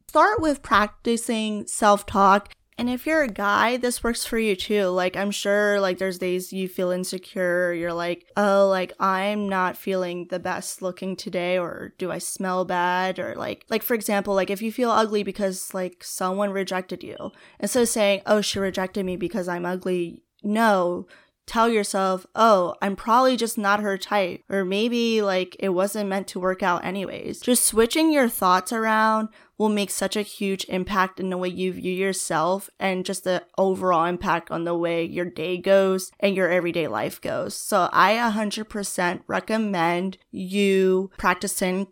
start 0.08 0.42
with 0.42 0.64
practicing 0.64 1.68
self 1.68 2.08
talk. 2.08 2.52
And 2.76 2.90
if 2.90 3.06
you're 3.06 3.22
a 3.22 3.28
guy, 3.28 3.78
this 3.78 4.04
works 4.04 4.26
for 4.26 4.40
you 4.40 4.56
too. 4.56 4.88
Like, 4.88 5.16
I'm 5.16 5.30
sure, 5.30 5.80
like, 5.80 6.00
there's 6.00 6.18
days 6.18 6.52
you 6.52 6.68
feel 6.68 6.90
insecure. 6.90 7.72
You're 7.72 7.94
like, 7.94 8.26
oh, 8.36 8.68
like, 8.68 8.94
I'm 9.00 9.48
not 9.48 9.78
feeling 9.78 10.26
the 10.32 10.40
best 10.40 10.82
looking 10.82 11.16
today, 11.16 11.60
or 11.60 11.94
do 12.00 12.10
I 12.12 12.18
smell 12.18 12.66
bad? 12.66 13.20
Or, 13.20 13.36
like, 13.36 13.64
like, 13.70 13.84
for 13.84 13.94
example, 13.94 14.34
like, 14.34 14.50
if 14.50 14.64
you 14.64 14.72
feel 14.72 14.90
ugly 14.90 15.22
because, 15.22 15.72
like, 15.76 16.04
someone 16.04 16.50
rejected 16.50 17.04
you, 17.04 17.32
instead 17.60 17.84
of 17.84 17.90
saying, 17.90 18.22
oh, 18.26 18.42
she 18.42 18.58
rejected 18.58 19.06
me 19.06 19.18
because 19.18 19.48
I'm 19.48 19.68
ugly, 19.68 20.24
no, 20.44 21.08
tell 21.46 21.68
yourself, 21.68 22.26
oh, 22.36 22.76
I'm 22.82 22.96
probably 22.96 23.36
just 23.38 23.58
not 23.58 23.82
her 23.82 23.98
type. 23.98 24.44
Or 24.50 24.64
maybe 24.64 25.22
like 25.22 25.56
it 25.60 25.70
wasn't 25.70 26.10
meant 26.10 26.28
to 26.30 26.40
work 26.40 26.64
out 26.64 26.86
anyways. 26.86 27.42
Just 27.42 27.66
switching 27.66 28.12
your 28.12 28.30
thoughts 28.30 28.72
around 28.72 29.30
will 29.58 29.70
make 29.70 29.92
such 29.92 30.16
a 30.16 30.22
huge 30.22 30.66
impact 30.70 31.20
in 31.20 31.30
the 31.30 31.38
way 31.38 31.50
you 31.50 31.74
view 31.74 31.92
yourself 31.92 32.70
and 32.80 33.06
just 33.06 33.24
the 33.24 33.44
overall 33.58 34.06
impact 34.06 34.52
on 34.52 34.64
the 34.64 34.76
way 34.76 35.04
your 35.04 35.26
day 35.26 35.58
goes 35.58 36.12
and 36.20 36.36
your 36.36 36.50
everyday 36.50 36.88
life 36.88 37.22
goes. 37.22 37.56
So 37.56 37.90
I 37.92 38.16
100% 38.16 39.22
recommend 39.28 40.18
you 40.32 41.12
practicing 41.18 41.88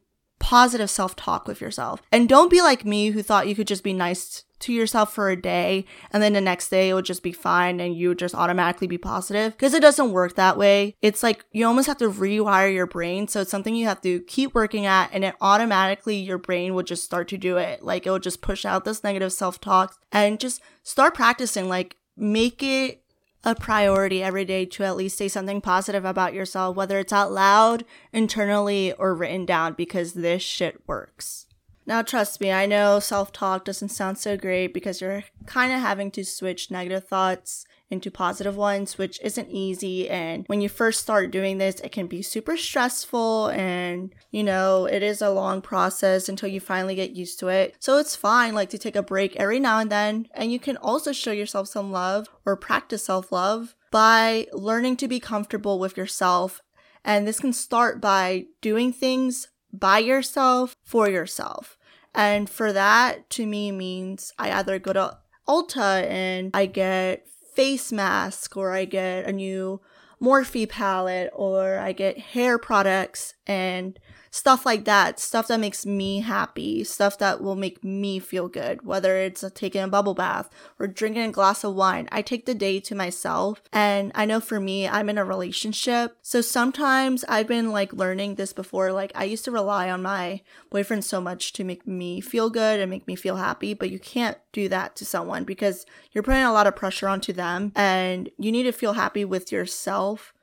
positive 0.51 0.89
self 0.89 1.15
talk 1.15 1.48
with 1.48 1.62
yourself. 1.62 2.01
And 2.12 2.27
don't 2.27 2.51
be 2.51 2.62
like 2.62 2.84
me 2.84 3.12
who 3.12 3.24
thought 3.24 3.48
you 3.48 3.55
could 3.55 3.67
just 3.67 3.86
be 3.86 3.93
nice 3.93 4.43
to 4.60 4.74
yourself 4.74 5.13
for 5.13 5.29
a 5.29 5.41
day 5.41 5.86
and 6.12 6.22
then 6.22 6.34
the 6.34 6.41
next 6.41 6.67
day 6.67 6.89
it 6.89 6.93
would 6.93 7.05
just 7.05 7.24
be 7.24 7.31
fine 7.31 7.79
and 7.79 7.96
you 7.96 8.10
would 8.10 8.20
just 8.20 8.36
automatically 8.36 8.86
be 8.86 8.98
positive 8.98 9.53
because 9.53 9.74
it 9.74 9.81
doesn't 9.81 10.12
work 10.12 10.36
that 10.36 10.58
way. 10.58 10.93
It's 11.01 11.24
like 11.24 11.46
you 11.53 11.65
almost 11.65 11.88
have 11.88 12.00
to 12.00 12.10
rewire 12.10 12.72
your 12.72 12.86
brain. 12.86 13.29
So 13.29 13.39
it's 13.39 13.50
something 13.50 13.74
you 13.74 13.88
have 13.88 14.01
to 14.01 14.20
keep 14.24 14.53
working 14.53 14.86
at 14.86 15.10
and 15.13 15.24
it 15.24 15.36
automatically 15.39 16.17
your 16.17 16.38
brain 16.38 16.74
will 16.74 16.84
just 16.84 17.05
start 17.05 17.29
to 17.29 17.38
do 17.38 17.55
it. 17.55 17.81
Like 17.81 18.05
it 18.05 18.12
will 18.12 18.20
just 18.20 18.41
push 18.41 18.65
out 18.65 18.84
this 18.84 19.05
negative 19.05 19.31
self 19.31 19.62
talk 19.62 19.96
and 20.12 20.38
just 20.38 20.62
start 20.84 21.13
practicing. 21.13 21.70
Like 21.70 21.96
make 22.17 22.62
it 22.62 23.00
a 23.43 23.55
priority 23.55 24.21
every 24.21 24.45
day 24.45 24.65
to 24.65 24.83
at 24.83 24.95
least 24.95 25.17
say 25.17 25.27
something 25.27 25.62
positive 25.62 26.05
about 26.05 26.33
yourself, 26.33 26.75
whether 26.75 27.00
it's 27.00 27.13
out 27.13 27.31
loud, 27.31 27.86
internally, 28.13 28.93
or 28.93 29.15
written 29.15 29.45
down, 29.45 29.74
because 29.74 30.13
this 30.13 30.43
shit 30.43 30.81
works. 30.88 31.48
Now, 31.86 32.01
trust 32.01 32.39
me, 32.39 32.51
I 32.51 32.67
know 32.67 33.00
self 33.00 33.31
talk 33.31 33.65
doesn't 33.65 33.89
sound 33.89 34.17
so 34.17 34.38
great 34.38 34.74
because 34.74 35.01
you're 35.01 35.24
kind 35.45 35.74
of 35.74 35.79
having 35.79 36.12
to 36.12 36.24
switch 36.24 36.69
negative 36.69 37.07
thoughts 37.07 37.65
into 37.91 38.10
positive 38.10 38.55
ones, 38.55 38.98
which 38.98 39.19
isn't 39.21 39.50
easy. 39.50 40.10
And 40.10 40.45
when 40.48 40.62
you 40.62 40.69
first 40.69 41.01
start 41.01 41.29
doing 41.29 41.57
this, 41.57 41.79
it 41.81 41.91
can 41.91 42.07
be 42.07 42.21
super 42.21 42.57
stressful 42.57 43.50
and, 43.50 44.13
you 44.31 44.43
know, 44.43 44.86
it 44.86 45.03
is 45.03 45.21
a 45.21 45.29
long 45.29 45.62
process 45.62 46.29
until 46.29 46.50
you 46.50 46.60
finally 46.60 46.95
get 46.95 47.12
used 47.12 47.39
to 47.39 47.50
it. 47.50 47.75
So 47.79 47.98
it's 47.98 48.15
fine, 48.15 48.55
like, 48.55 48.69
to 48.69 48.77
take 48.77 48.95
a 48.95 49.03
break 49.03 49.36
every 49.36 49.60
now 49.60 49.79
and 49.79 49.91
then. 49.91 50.27
And 50.33 50.51
you 50.51 50.60
can 50.60 50.77
also 50.77 51.12
show 51.12 51.31
yourself 51.31 51.67
some 51.67 51.91
love 51.91 52.29
or 52.45 52.55
practice 52.55 53.03
self 53.03 53.31
love 53.31 53.75
by 53.91 54.48
learning 54.53 54.98
to 54.98 55.07
be 55.07 55.19
comfortable 55.19 55.77
with 55.77 55.98
yourself. 55.98 56.62
And 57.03 57.27
this 57.27 57.39
can 57.39 57.53
start 57.53 58.00
by 58.00 58.45
doing 58.62 58.93
things 58.93 59.50
by 59.74 60.00
yourself 60.00 60.75
for 60.83 61.10
yourself. 61.10 61.77
And 62.13 62.50
for 62.50 62.74
that 62.74 63.29
to 63.31 63.45
me 63.45 63.71
means 63.71 64.33
I 64.38 64.51
either 64.51 64.79
go 64.79 64.93
to 64.93 65.17
Ulta 65.48 66.05
and 66.10 66.51
I 66.53 66.65
get 66.65 67.25
face 67.53 67.91
mask 67.91 68.55
or 68.58 68.72
I 68.72 68.86
get 68.86 69.25
a 69.27 69.31
new 69.31 69.81
Morphe 70.22 70.70
palette 70.70 71.31
or 71.34 71.79
I 71.79 71.91
get 71.93 72.17
hair 72.17 72.58
products 72.58 73.34
and 73.48 74.00
stuff 74.31 74.65
like 74.65 74.85
that. 74.85 75.19
Stuff 75.19 75.50
that 75.50 75.59
makes 75.59 75.85
me 75.85 76.21
happy, 76.21 76.83
stuff 76.83 77.17
that 77.19 77.41
will 77.41 77.57
make 77.57 77.83
me 77.83 78.17
feel 78.17 78.47
good, 78.47 78.83
whether 78.83 79.17
it's 79.17 79.43
uh, 79.43 79.50
taking 79.53 79.81
a 79.81 79.88
bubble 79.88 80.13
bath 80.13 80.50
or 80.79 80.88
drinking 80.88 81.23
a 81.23 81.31
glass 81.31 81.63
of 81.63 81.75
wine. 81.75 82.07
I 82.11 82.21
take 82.21 82.45
the 82.45 82.55
day 82.55 82.79
to 82.79 82.95
myself. 82.95 83.61
And 83.71 84.11
I 84.15 84.25
know 84.25 84.39
for 84.39 84.59
me, 84.59 84.88
I'm 84.88 85.09
in 85.09 85.17
a 85.17 85.25
relationship. 85.25 86.17
So 86.21 86.41
sometimes 86.41 87.25
I've 87.27 87.47
been 87.47 87.71
like 87.71 87.93
learning 87.93 88.35
this 88.35 88.53
before. 88.53 88.91
Like 88.91 89.11
I 89.13 89.25
used 89.25 89.45
to 89.45 89.51
rely 89.51 89.91
on 89.91 90.01
my 90.01 90.41
boyfriend 90.69 91.03
so 91.03 91.19
much 91.19 91.53
to 91.53 91.63
make 91.63 91.85
me 91.85 92.21
feel 92.21 92.50
good 92.50 92.79
and 92.79 92.89
make 92.89 93.07
me 93.07 93.15
feel 93.15 93.35
happy, 93.35 93.73
but 93.73 93.91
you 93.91 94.00
can't 94.00 94.38
do 94.53 94.69
that 94.69 94.95
to 94.95 95.05
someone 95.05 95.43
because 95.43 95.85
you're 96.13 96.23
putting 96.23 96.43
a 96.43 96.53
lot 96.53 96.67
of 96.67 96.75
pressure 96.75 97.07
onto 97.07 97.33
them 97.33 97.73
and 97.75 98.29
you 98.38 98.51
need 98.51 98.63
to 98.63 98.71
feel 98.71 98.93
happy 98.93 99.25
with 99.25 99.51
yourself. 99.51 100.33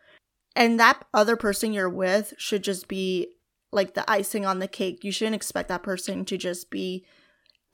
And 0.54 0.78
that 0.78 1.04
other 1.14 1.36
person 1.36 1.72
you're 1.72 1.88
with 1.88 2.34
should 2.36 2.64
just 2.64 2.88
be 2.88 3.28
like 3.72 3.94
the 3.94 4.08
icing 4.10 4.46
on 4.46 4.58
the 4.58 4.68
cake. 4.68 5.04
You 5.04 5.12
shouldn't 5.12 5.36
expect 5.36 5.68
that 5.68 5.82
person 5.82 6.24
to 6.26 6.36
just 6.36 6.70
be 6.70 7.04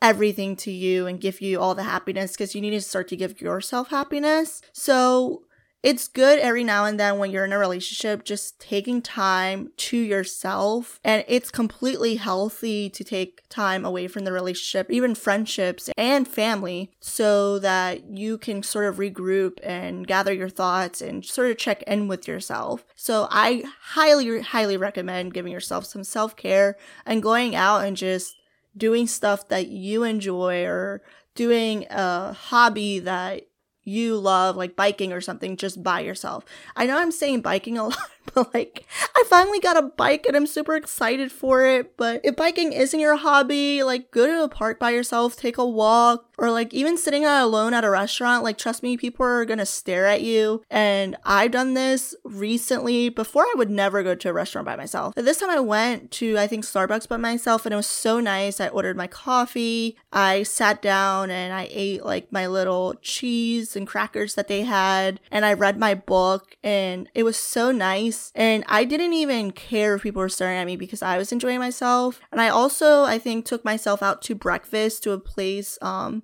everything 0.02 0.56
to 0.56 0.70
you 0.70 1.06
and 1.06 1.20
give 1.20 1.40
you 1.40 1.60
all 1.60 1.74
the 1.74 1.84
happiness 1.84 2.32
because 2.32 2.54
you 2.54 2.60
need 2.60 2.70
to 2.70 2.80
start 2.80 3.08
to 3.08 3.16
give 3.16 3.40
yourself 3.40 3.88
happiness. 3.88 4.60
So 4.72 5.44
it's 5.84 6.08
good 6.08 6.38
every 6.38 6.64
now 6.64 6.86
and 6.86 6.98
then 6.98 7.18
when 7.18 7.30
you're 7.30 7.44
in 7.44 7.52
a 7.52 7.58
relationship, 7.58 8.24
just 8.24 8.58
taking 8.58 9.02
time 9.02 9.70
to 9.76 9.98
yourself. 9.98 10.98
And 11.04 11.22
it's 11.28 11.50
completely 11.50 12.16
healthy 12.16 12.88
to 12.88 13.04
take 13.04 13.46
time 13.50 13.84
away 13.84 14.08
from 14.08 14.24
the 14.24 14.32
relationship, 14.32 14.90
even 14.90 15.14
friendships 15.14 15.90
and 15.98 16.26
family, 16.26 16.90
so 17.00 17.58
that 17.58 18.08
you 18.08 18.38
can 18.38 18.62
sort 18.62 18.86
of 18.86 18.96
regroup 18.96 19.58
and 19.62 20.06
gather 20.06 20.32
your 20.32 20.48
thoughts 20.48 21.02
and 21.02 21.22
sort 21.22 21.50
of 21.50 21.58
check 21.58 21.82
in 21.82 22.08
with 22.08 22.26
yourself. 22.26 22.86
So 22.96 23.28
I 23.30 23.64
highly, 23.90 24.40
highly 24.40 24.78
recommend 24.78 25.34
giving 25.34 25.52
yourself 25.52 25.84
some 25.84 26.02
self 26.02 26.34
care 26.34 26.78
and 27.04 27.22
going 27.22 27.54
out 27.54 27.84
and 27.84 27.94
just 27.94 28.36
doing 28.74 29.06
stuff 29.06 29.48
that 29.48 29.68
you 29.68 30.02
enjoy 30.02 30.64
or 30.64 31.02
doing 31.34 31.86
a 31.90 32.32
hobby 32.32 33.00
that 33.00 33.42
you 33.84 34.16
love, 34.16 34.56
like 34.56 34.76
biking 34.76 35.12
or 35.12 35.20
something, 35.20 35.56
just 35.56 35.82
by 35.82 36.00
yourself. 36.00 36.44
I 36.76 36.86
know 36.86 36.98
I'm 36.98 37.12
saying 37.12 37.42
biking 37.42 37.78
a 37.78 37.84
lot, 37.88 37.98
but 38.34 38.54
like, 38.54 38.86
I 39.16 39.24
finally 39.28 39.60
got 39.60 39.76
a 39.76 39.82
bike 39.82 40.26
and 40.26 40.36
I'm 40.36 40.46
super 40.46 40.74
excited 40.74 41.30
for 41.30 41.64
it. 41.66 41.96
But 41.96 42.20
if 42.24 42.36
biking 42.36 42.72
isn't 42.72 42.98
your 42.98 43.16
hobby, 43.16 43.82
like, 43.82 44.10
go 44.10 44.26
to 44.26 44.44
a 44.44 44.48
park 44.48 44.78
by 44.78 44.90
yourself, 44.90 45.36
take 45.36 45.58
a 45.58 45.66
walk, 45.66 46.26
or 46.38 46.50
like 46.50 46.74
even 46.74 46.96
sitting 46.96 47.24
alone 47.24 47.74
at 47.74 47.84
a 47.84 47.90
restaurant. 47.90 48.42
Like, 48.42 48.58
trust 48.58 48.82
me, 48.82 48.96
people 48.96 49.24
are 49.24 49.44
gonna 49.44 49.66
stare 49.66 50.06
at 50.06 50.22
you. 50.22 50.62
And 50.70 51.16
I've 51.24 51.52
done 51.52 51.74
this 51.74 52.14
recently. 52.24 53.08
Before, 53.08 53.42
I 53.42 53.54
would 53.56 53.70
never 53.70 54.02
go 54.02 54.14
to 54.14 54.30
a 54.30 54.32
restaurant 54.32 54.66
by 54.66 54.76
myself. 54.76 55.14
But 55.14 55.24
this 55.24 55.38
time 55.38 55.50
I 55.50 55.60
went 55.60 56.10
to, 56.12 56.38
I 56.38 56.46
think, 56.46 56.64
Starbucks 56.64 57.08
by 57.08 57.16
myself, 57.16 57.66
and 57.66 57.72
it 57.72 57.76
was 57.76 57.86
so 57.86 58.20
nice. 58.20 58.60
I 58.60 58.68
ordered 58.68 58.96
my 58.96 59.06
coffee, 59.06 59.96
I 60.12 60.42
sat 60.42 60.82
down 60.82 61.30
and 61.30 61.52
I 61.52 61.68
ate 61.70 62.04
like 62.04 62.32
my 62.32 62.46
little 62.46 62.94
cheese 63.02 63.73
and 63.76 63.86
crackers 63.86 64.34
that 64.34 64.48
they 64.48 64.62
had, 64.62 65.20
and 65.30 65.44
I 65.44 65.52
read 65.52 65.78
my 65.78 65.94
book, 65.94 66.56
and 66.62 67.08
it 67.14 67.22
was 67.22 67.36
so 67.36 67.72
nice 67.72 68.32
and 68.34 68.64
I 68.68 68.84
didn't 68.84 69.12
even 69.12 69.52
care 69.52 69.94
if 69.94 70.02
people 70.02 70.20
were 70.20 70.28
staring 70.28 70.58
at 70.58 70.66
me 70.66 70.76
because 70.76 71.02
I 71.02 71.18
was 71.18 71.32
enjoying 71.32 71.58
myself. 71.58 72.20
And 72.32 72.40
I 72.40 72.48
also, 72.48 73.04
I 73.04 73.18
think, 73.18 73.44
took 73.44 73.64
myself 73.64 74.02
out 74.02 74.22
to 74.22 74.34
breakfast 74.34 75.02
to 75.04 75.12
a 75.12 75.18
place, 75.18 75.78
um, 75.82 76.22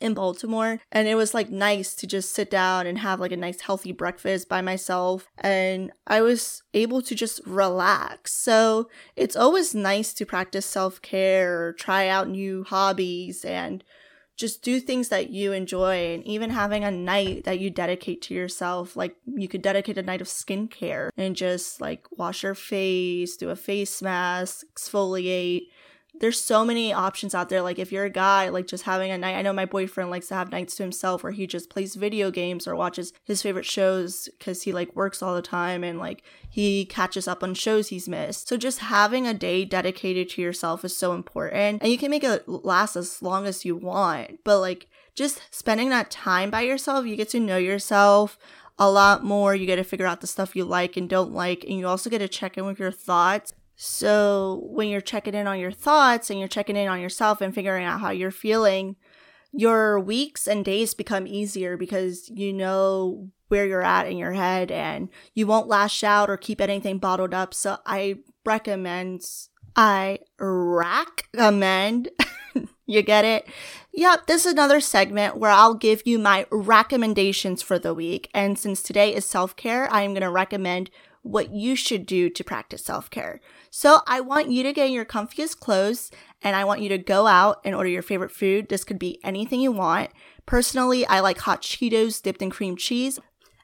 in 0.00 0.12
Baltimore 0.12 0.80
and 0.92 1.08
it 1.08 1.14
was 1.14 1.34
like 1.34 1.50
nice 1.50 1.94
to 1.94 2.06
just 2.06 2.32
sit 2.32 2.50
down 2.50 2.86
and 2.86 2.98
have 2.98 3.20
like 3.20 3.32
a 3.32 3.36
nice 3.36 3.62
healthy 3.62 3.92
breakfast 3.92 4.48
by 4.48 4.60
myself 4.60 5.28
and 5.38 5.92
I 6.06 6.20
was 6.20 6.62
able 6.74 7.00
to 7.02 7.14
just 7.14 7.40
relax. 7.46 8.34
So 8.34 8.90
it's 9.16 9.36
always 9.36 9.74
nice 9.74 10.12
to 10.14 10.26
practice 10.26 10.66
self-care 10.66 11.68
or 11.68 11.72
try 11.72 12.08
out 12.08 12.28
new 12.28 12.64
hobbies 12.64 13.44
and 13.44 13.84
just 14.36 14.62
do 14.62 14.80
things 14.80 15.08
that 15.08 15.30
you 15.30 15.52
enjoy 15.52 16.14
and 16.14 16.24
even 16.24 16.50
having 16.50 16.84
a 16.84 16.90
night 16.90 17.44
that 17.44 17.60
you 17.60 17.70
dedicate 17.70 18.22
to 18.22 18.34
yourself 18.34 18.96
like 18.96 19.16
you 19.26 19.48
could 19.48 19.62
dedicate 19.62 19.98
a 19.98 20.02
night 20.02 20.20
of 20.20 20.26
skincare 20.26 21.10
and 21.16 21.36
just 21.36 21.80
like 21.80 22.06
wash 22.16 22.42
your 22.42 22.54
face 22.54 23.36
do 23.36 23.50
a 23.50 23.56
face 23.56 24.02
mask 24.02 24.64
exfoliate 24.74 25.68
there's 26.20 26.40
so 26.40 26.64
many 26.64 26.92
options 26.92 27.34
out 27.34 27.48
there. 27.48 27.62
Like 27.62 27.78
if 27.78 27.90
you're 27.90 28.04
a 28.04 28.10
guy, 28.10 28.48
like 28.48 28.66
just 28.66 28.84
having 28.84 29.10
a 29.10 29.18
night. 29.18 29.34
I 29.34 29.42
know 29.42 29.52
my 29.52 29.66
boyfriend 29.66 30.10
likes 30.10 30.28
to 30.28 30.34
have 30.34 30.52
nights 30.52 30.76
to 30.76 30.82
himself 30.82 31.22
where 31.22 31.32
he 31.32 31.46
just 31.46 31.70
plays 31.70 31.96
video 31.96 32.30
games 32.30 32.66
or 32.66 32.76
watches 32.76 33.12
his 33.24 33.42
favorite 33.42 33.66
shows 33.66 34.28
because 34.38 34.62
he 34.62 34.72
like 34.72 34.94
works 34.94 35.22
all 35.22 35.34
the 35.34 35.42
time 35.42 35.82
and 35.82 35.98
like 35.98 36.22
he 36.48 36.84
catches 36.84 37.26
up 37.26 37.42
on 37.42 37.54
shows 37.54 37.88
he's 37.88 38.08
missed. 38.08 38.48
So 38.48 38.56
just 38.56 38.78
having 38.78 39.26
a 39.26 39.34
day 39.34 39.64
dedicated 39.64 40.30
to 40.30 40.42
yourself 40.42 40.84
is 40.84 40.96
so 40.96 41.14
important. 41.14 41.82
And 41.82 41.90
you 41.90 41.98
can 41.98 42.10
make 42.10 42.24
it 42.24 42.48
last 42.48 42.96
as 42.96 43.20
long 43.20 43.46
as 43.46 43.64
you 43.64 43.76
want. 43.76 44.38
But 44.44 44.60
like 44.60 44.86
just 45.14 45.42
spending 45.50 45.88
that 45.90 46.10
time 46.10 46.50
by 46.50 46.62
yourself, 46.62 47.06
you 47.06 47.16
get 47.16 47.28
to 47.30 47.40
know 47.40 47.58
yourself 47.58 48.38
a 48.78 48.90
lot 48.90 49.24
more. 49.24 49.54
You 49.54 49.66
get 49.66 49.76
to 49.76 49.84
figure 49.84 50.06
out 50.06 50.20
the 50.20 50.26
stuff 50.26 50.54
you 50.54 50.64
like 50.64 50.96
and 50.96 51.08
don't 51.08 51.32
like. 51.32 51.64
And 51.64 51.78
you 51.78 51.88
also 51.88 52.08
get 52.08 52.18
to 52.18 52.28
check 52.28 52.56
in 52.56 52.66
with 52.66 52.78
your 52.78 52.92
thoughts 52.92 53.52
so 53.76 54.62
when 54.70 54.88
you're 54.88 55.00
checking 55.00 55.34
in 55.34 55.46
on 55.46 55.58
your 55.58 55.72
thoughts 55.72 56.30
and 56.30 56.38
you're 56.38 56.48
checking 56.48 56.76
in 56.76 56.88
on 56.88 57.00
yourself 57.00 57.40
and 57.40 57.54
figuring 57.54 57.84
out 57.84 58.00
how 58.00 58.10
you're 58.10 58.30
feeling, 58.30 58.96
your 59.52 59.98
weeks 60.00 60.46
and 60.46 60.64
days 60.64 60.94
become 60.94 61.26
easier 61.26 61.76
because 61.76 62.28
you 62.30 62.52
know 62.52 63.30
where 63.48 63.66
you're 63.66 63.82
at 63.82 64.06
in 64.06 64.16
your 64.16 64.32
head 64.32 64.70
and 64.70 65.08
you 65.34 65.46
won't 65.46 65.68
lash 65.68 66.02
out 66.02 66.30
or 66.30 66.36
keep 66.36 66.60
anything 66.60 66.98
bottled 66.98 67.34
up. 67.34 67.54
So 67.54 67.78
I 67.86 68.18
recommend, 68.44 69.22
I 69.76 70.20
recommend, 70.38 72.10
you 72.86 73.02
get 73.02 73.24
it? 73.24 73.46
Yep, 73.92 74.26
this 74.26 74.46
is 74.46 74.52
another 74.52 74.80
segment 74.80 75.36
where 75.36 75.50
I'll 75.50 75.74
give 75.74 76.02
you 76.04 76.18
my 76.18 76.46
recommendations 76.50 77.62
for 77.62 77.78
the 77.78 77.94
week. 77.94 78.30
And 78.34 78.58
since 78.58 78.82
today 78.82 79.14
is 79.14 79.24
self 79.24 79.54
care, 79.56 79.92
I 79.92 80.02
am 80.02 80.12
going 80.12 80.22
to 80.22 80.30
recommend 80.30 80.90
what 81.24 81.50
you 81.52 81.74
should 81.74 82.06
do 82.06 82.28
to 82.28 82.44
practice 82.44 82.84
self 82.84 83.10
care. 83.10 83.40
So 83.70 84.00
I 84.06 84.20
want 84.20 84.50
you 84.50 84.62
to 84.62 84.72
get 84.72 84.86
in 84.86 84.92
your 84.92 85.06
comfiest 85.06 85.58
clothes 85.58 86.10
and 86.42 86.54
I 86.54 86.64
want 86.64 86.82
you 86.82 86.90
to 86.90 86.98
go 86.98 87.26
out 87.26 87.60
and 87.64 87.74
order 87.74 87.88
your 87.88 88.02
favorite 88.02 88.30
food. 88.30 88.68
This 88.68 88.84
could 88.84 88.98
be 88.98 89.18
anything 89.24 89.60
you 89.60 89.72
want. 89.72 90.10
Personally, 90.46 91.06
I 91.06 91.20
like 91.20 91.38
hot 91.38 91.62
Cheetos 91.62 92.22
dipped 92.22 92.42
in 92.42 92.50
cream 92.50 92.76
cheese. 92.76 93.18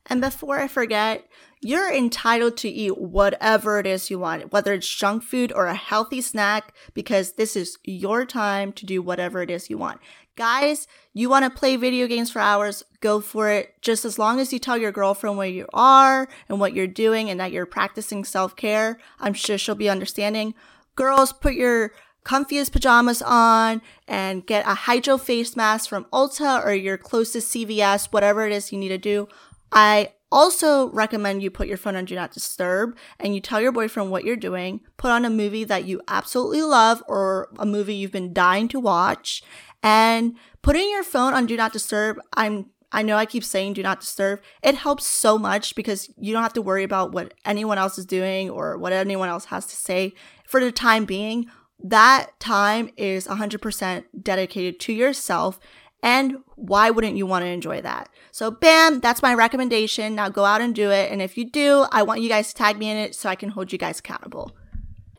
And 0.07 0.23
before 0.23 0.59
I 0.59 0.69
forget, 0.69 1.27
you're 1.61 1.93
entitled 1.93 2.57
to 2.57 2.69
eat 2.69 2.99
whatever 2.99 3.79
it 3.79 3.87
is 3.87 4.11
you 4.11 4.19
want, 4.19 4.51
whether 4.53 4.73
it's 4.73 4.89
junk 4.89 5.23
food 5.23 5.53
or 5.53 5.67
a 5.67 5.75
healthy 5.75 6.23
snack, 6.23 6.75
because 6.95 7.33
this 7.33 7.55
is 7.55 7.79
your 7.85 8.25
time 8.25 8.73
to 8.73 8.87
do 8.87 9.03
whatever 9.03 9.43
it 9.43 9.51
is 9.51 9.69
you 9.69 9.77
want. 9.77 10.01
Guys, 10.37 10.89
you 11.13 11.29
want 11.29 11.45
to 11.45 11.51
play 11.51 11.77
video 11.77 12.07
games 12.07 12.31
for 12.31 12.39
hours, 12.39 12.83
go 13.01 13.21
for 13.21 13.51
it. 13.51 13.75
Just 13.83 14.07
as 14.07 14.19
long 14.19 14.41
as 14.41 14.55
you 14.55 14.59
tell 14.59 14.79
your 14.79 14.93
girlfriend 14.93 15.37
where 15.37 15.49
you 15.49 15.67
are 15.75 16.29
and 16.49 16.59
what 16.59 16.73
you're 16.73 16.87
doing 16.87 17.29
and 17.29 17.39
that 17.39 17.53
you're 17.53 17.67
practicing 17.67 18.25
self 18.25 18.57
care, 18.57 18.99
I'm 19.19 19.35
sure 19.35 19.59
she'll 19.59 19.75
be 19.75 19.91
understanding. 19.91 20.55
Girls, 20.95 21.33
put 21.33 21.55
your 21.55 21.93
comfiest 22.25 22.73
pajamas 22.73 23.21
on 23.21 23.83
and 24.09 24.47
get 24.47 24.67
a 24.67 24.75
hydro 24.75 25.19
face 25.19 25.57
mask 25.57 25.91
from 25.91 26.07
Ulta 26.07 26.65
or 26.65 26.73
your 26.73 26.97
closest 26.97 27.53
CVS, 27.53 28.07
whatever 28.11 28.47
it 28.47 28.53
is 28.53 28.73
you 28.73 28.79
need 28.79 28.89
to 28.89 28.99
do. 28.99 29.29
I 29.73 30.13
also 30.33 30.91
recommend 30.91 31.43
you 31.43 31.51
put 31.51 31.69
your 31.69 31.77
phone 31.77 31.97
on 31.97 32.05
do 32.05 32.15
not 32.15 32.33
disturb 32.33 32.97
and 33.19 33.35
you 33.35 33.41
tell 33.41 33.61
your 33.61 33.73
boyfriend 33.73 34.11
what 34.11 34.25
you're 34.25 34.37
doing. 34.37 34.81
Put 34.97 35.11
on 35.11 35.25
a 35.25 35.31
movie 35.31 35.65
that 35.65 35.85
you 35.85 36.01
absolutely 36.09 36.63
love 36.63 37.03
or 37.09 37.49
a 37.59 37.67
movie 37.67 37.95
you've 37.95 38.13
been 38.13 38.33
dying 38.33 38.69
to 38.69 38.81
watch 38.81 39.43
and 39.83 40.37
putting 40.63 40.89
your 40.91 41.03
phone 41.03 41.35
on 41.35 41.47
do 41.47 41.57
not 41.57 41.73
disturb. 41.73 42.21
I'm 42.35 42.67
I 42.93 43.03
know 43.03 43.17
I 43.17 43.27
keep 43.27 43.45
saying 43.45 43.75
do 43.75 43.83
not 43.83 44.01
disturb. 44.01 44.41
It 44.63 44.75
helps 44.75 45.07
so 45.07 45.39
much 45.39 45.77
because 45.77 46.11
you 46.19 46.33
don't 46.33 46.43
have 46.43 46.53
to 46.55 46.63
worry 46.63 46.83
about 46.83 47.13
what 47.13 47.35
anyone 47.45 47.79
else 47.79 47.99
is 47.99 48.07
doing 48.07 48.51
or 48.51 48.77
what 48.79 48.93
anyone 48.93 49.29
else 49.29 49.47
has 49.47 49.67
to 49.67 49.77
say 49.77 50.13
for 50.45 50.61
the 50.61 50.73
time 50.73 51.05
being. 51.05 51.47
That 51.83 52.39
time 52.41 52.91
is 52.97 53.27
100% 53.27 54.05
dedicated 54.21 54.81
to 54.81 54.93
yourself 54.93 55.61
and 56.03 56.39
why 56.57 56.91
wouldn't 56.91 57.17
you 57.17 57.27
want 57.27 57.45
to 57.45 57.49
enjoy 57.49 57.81
that? 57.83 58.09
So, 58.33 58.51
bam, 58.51 59.01
that's 59.01 59.23
my 59.23 59.35
recommendation. 59.35 60.15
Now 60.15 60.29
go 60.29 60.45
out 60.45 60.61
and 60.61 60.75
do 60.75 60.91
it. 60.91 61.11
And 61.11 61.21
if 61.21 61.37
you 61.37 61.45
do, 61.45 61.87
I 61.91 62.03
want 62.03 62.21
you 62.21 62.29
guys 62.29 62.49
to 62.49 62.55
tag 62.55 62.79
me 62.79 62.91
in 62.91 62.97
it 62.97 63.15
so 63.15 63.29
I 63.29 63.35
can 63.35 63.51
hold 63.51 63.73
you 63.73 63.79
guys 63.79 63.99
accountable. 63.99 64.53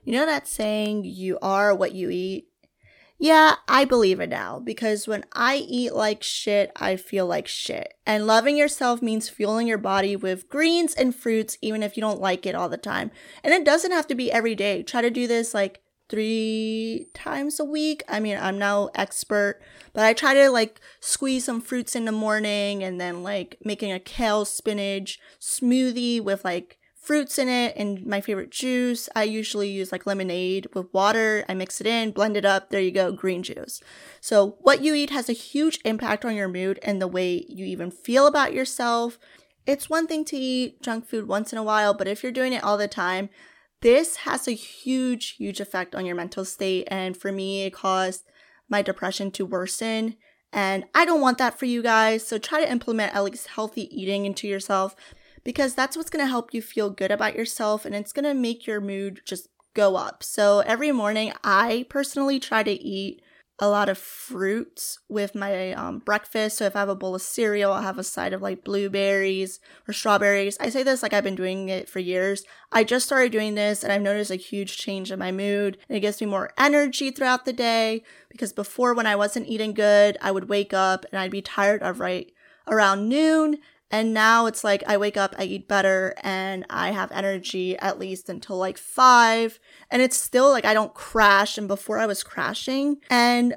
You 0.03 0.13
know 0.13 0.25
that 0.25 0.47
saying, 0.47 1.05
you 1.05 1.37
are 1.41 1.75
what 1.75 1.93
you 1.93 2.09
eat? 2.09 2.47
Yeah, 3.23 3.57
I 3.67 3.85
believe 3.85 4.19
it 4.19 4.29
now 4.29 4.59
because 4.59 5.07
when 5.07 5.23
I 5.31 5.57
eat 5.57 5.93
like 5.93 6.23
shit, 6.23 6.71
I 6.75 6.95
feel 6.95 7.27
like 7.27 7.47
shit. 7.47 7.93
And 8.03 8.25
loving 8.25 8.57
yourself 8.57 9.03
means 9.03 9.29
fueling 9.29 9.67
your 9.67 9.77
body 9.77 10.15
with 10.15 10.49
greens 10.49 10.95
and 10.95 11.15
fruits, 11.15 11.55
even 11.61 11.83
if 11.83 11.95
you 11.95 12.01
don't 12.01 12.19
like 12.19 12.47
it 12.47 12.55
all 12.55 12.67
the 12.67 12.77
time. 12.77 13.11
And 13.43 13.53
it 13.53 13.63
doesn't 13.63 13.91
have 13.91 14.07
to 14.07 14.15
be 14.15 14.31
every 14.31 14.55
day. 14.55 14.81
Try 14.81 15.01
to 15.01 15.11
do 15.11 15.27
this 15.27 15.53
like 15.53 15.81
three 16.11 17.07
times 17.13 17.59
a 17.59 17.65
week. 17.65 18.03
I 18.07 18.19
mean, 18.19 18.37
I'm 18.37 18.59
no 18.59 18.91
expert, 18.93 19.61
but 19.93 20.03
I 20.03 20.13
try 20.13 20.33
to 20.35 20.49
like 20.49 20.79
squeeze 20.99 21.45
some 21.45 21.61
fruits 21.61 21.95
in 21.95 22.05
the 22.05 22.11
morning 22.11 22.83
and 22.83 22.99
then 22.99 23.23
like 23.23 23.57
making 23.63 23.93
a 23.93 23.99
kale 23.99 24.45
spinach 24.45 25.19
smoothie 25.39 26.21
with 26.21 26.43
like 26.43 26.77
fruits 27.01 27.39
in 27.39 27.49
it 27.49 27.75
and 27.77 28.05
my 28.05 28.21
favorite 28.21 28.51
juice. 28.51 29.09
I 29.15 29.23
usually 29.23 29.69
use 29.69 29.91
like 29.91 30.05
lemonade 30.05 30.67
with 30.75 30.93
water. 30.93 31.45
I 31.49 31.53
mix 31.53 31.81
it 31.81 31.87
in, 31.87 32.11
blend 32.11 32.37
it 32.37 32.45
up. 32.45 32.69
There 32.69 32.81
you 32.81 32.91
go, 32.91 33.11
green 33.13 33.41
juice. 33.41 33.81
So, 34.19 34.57
what 34.59 34.83
you 34.83 34.93
eat 34.93 35.09
has 35.09 35.29
a 35.29 35.33
huge 35.33 35.79
impact 35.85 36.25
on 36.25 36.35
your 36.35 36.49
mood 36.49 36.77
and 36.83 37.01
the 37.01 37.07
way 37.07 37.45
you 37.47 37.65
even 37.65 37.89
feel 37.89 38.27
about 38.27 38.53
yourself. 38.53 39.17
It's 39.65 39.89
one 39.89 40.07
thing 40.07 40.25
to 40.25 40.37
eat 40.37 40.81
junk 40.81 41.07
food 41.07 41.27
once 41.27 41.51
in 41.53 41.57
a 41.57 41.63
while, 41.63 41.93
but 41.93 42.07
if 42.07 42.21
you're 42.21 42.31
doing 42.31 42.51
it 42.51 42.63
all 42.63 42.77
the 42.77 42.87
time, 42.87 43.29
this 43.81 44.17
has 44.17 44.47
a 44.47 44.51
huge, 44.51 45.35
huge 45.35 45.59
effect 45.59 45.95
on 45.95 46.05
your 46.05 46.15
mental 46.15 46.45
state. 46.45 46.87
And 46.89 47.17
for 47.17 47.31
me, 47.31 47.63
it 47.63 47.73
caused 47.73 48.23
my 48.69 48.81
depression 48.81 49.31
to 49.31 49.45
worsen. 49.45 50.15
And 50.53 50.85
I 50.93 51.05
don't 51.05 51.21
want 51.21 51.37
that 51.39 51.57
for 51.57 51.65
you 51.65 51.81
guys. 51.81 52.25
So 52.25 52.37
try 52.37 52.63
to 52.63 52.71
implement 52.71 53.15
at 53.15 53.23
least 53.23 53.47
healthy 53.47 53.89
eating 53.95 54.25
into 54.25 54.47
yourself 54.47 54.95
because 55.43 55.73
that's 55.73 55.97
what's 55.97 56.09
going 56.09 56.23
to 56.23 56.29
help 56.29 56.53
you 56.53 56.61
feel 56.61 56.89
good 56.89 57.11
about 57.11 57.35
yourself 57.35 57.85
and 57.85 57.95
it's 57.95 58.13
going 58.13 58.25
to 58.25 58.33
make 58.33 58.67
your 58.67 58.81
mood 58.81 59.21
just 59.25 59.47
go 59.73 59.95
up. 59.95 60.23
So 60.23 60.59
every 60.59 60.91
morning, 60.91 61.33
I 61.43 61.85
personally 61.89 62.39
try 62.39 62.63
to 62.63 62.71
eat 62.71 63.21
a 63.61 63.69
lot 63.69 63.89
of 63.89 63.97
fruits 63.97 64.97
with 65.07 65.35
my 65.35 65.73
um, 65.73 65.99
breakfast. 65.99 66.57
So 66.57 66.65
if 66.65 66.75
I 66.75 66.79
have 66.79 66.89
a 66.89 66.95
bowl 66.95 67.13
of 67.13 67.21
cereal, 67.21 67.71
I'll 67.71 67.83
have 67.83 67.99
a 67.99 68.03
side 68.03 68.33
of 68.33 68.41
like 68.41 68.63
blueberries 68.63 69.59
or 69.87 69.93
strawberries. 69.93 70.57
I 70.59 70.69
say 70.69 70.81
this 70.81 71.03
like 71.03 71.13
I've 71.13 71.23
been 71.23 71.35
doing 71.35 71.69
it 71.69 71.87
for 71.87 71.99
years. 71.99 72.43
I 72.71 72.83
just 72.83 73.05
started 73.05 73.31
doing 73.31 73.53
this 73.53 73.83
and 73.83 73.93
I've 73.93 74.01
noticed 74.01 74.31
a 74.31 74.35
huge 74.35 74.77
change 74.77 75.11
in 75.11 75.19
my 75.19 75.31
mood. 75.31 75.77
And 75.87 75.95
it 75.95 76.01
gives 76.01 76.19
me 76.19 76.25
more 76.25 76.51
energy 76.57 77.11
throughout 77.11 77.45
the 77.45 77.53
day 77.53 78.03
because 78.29 78.51
before 78.51 78.95
when 78.95 79.05
I 79.05 79.15
wasn't 79.15 79.47
eating 79.47 79.75
good, 79.75 80.17
I 80.23 80.31
would 80.31 80.49
wake 80.49 80.73
up 80.73 81.05
and 81.11 81.19
I'd 81.21 81.29
be 81.29 81.43
tired 81.43 81.83
of 81.83 81.99
right 81.99 82.33
around 82.67 83.09
noon 83.09 83.59
and 83.91 84.13
now 84.13 84.45
it's 84.45 84.63
like 84.63 84.83
I 84.87 84.97
wake 84.97 85.17
up, 85.17 85.35
I 85.37 85.43
eat 85.43 85.67
better, 85.67 86.15
and 86.23 86.65
I 86.69 86.91
have 86.91 87.11
energy 87.11 87.77
at 87.77 87.99
least 87.99 88.29
until 88.29 88.57
like 88.57 88.77
five. 88.77 89.59
And 89.89 90.01
it's 90.01 90.17
still 90.17 90.49
like 90.49 90.65
I 90.65 90.73
don't 90.73 90.93
crash. 90.93 91.57
And 91.57 91.67
before 91.67 91.99
I 91.99 92.05
was 92.05 92.23
crashing. 92.23 92.97
And 93.09 93.55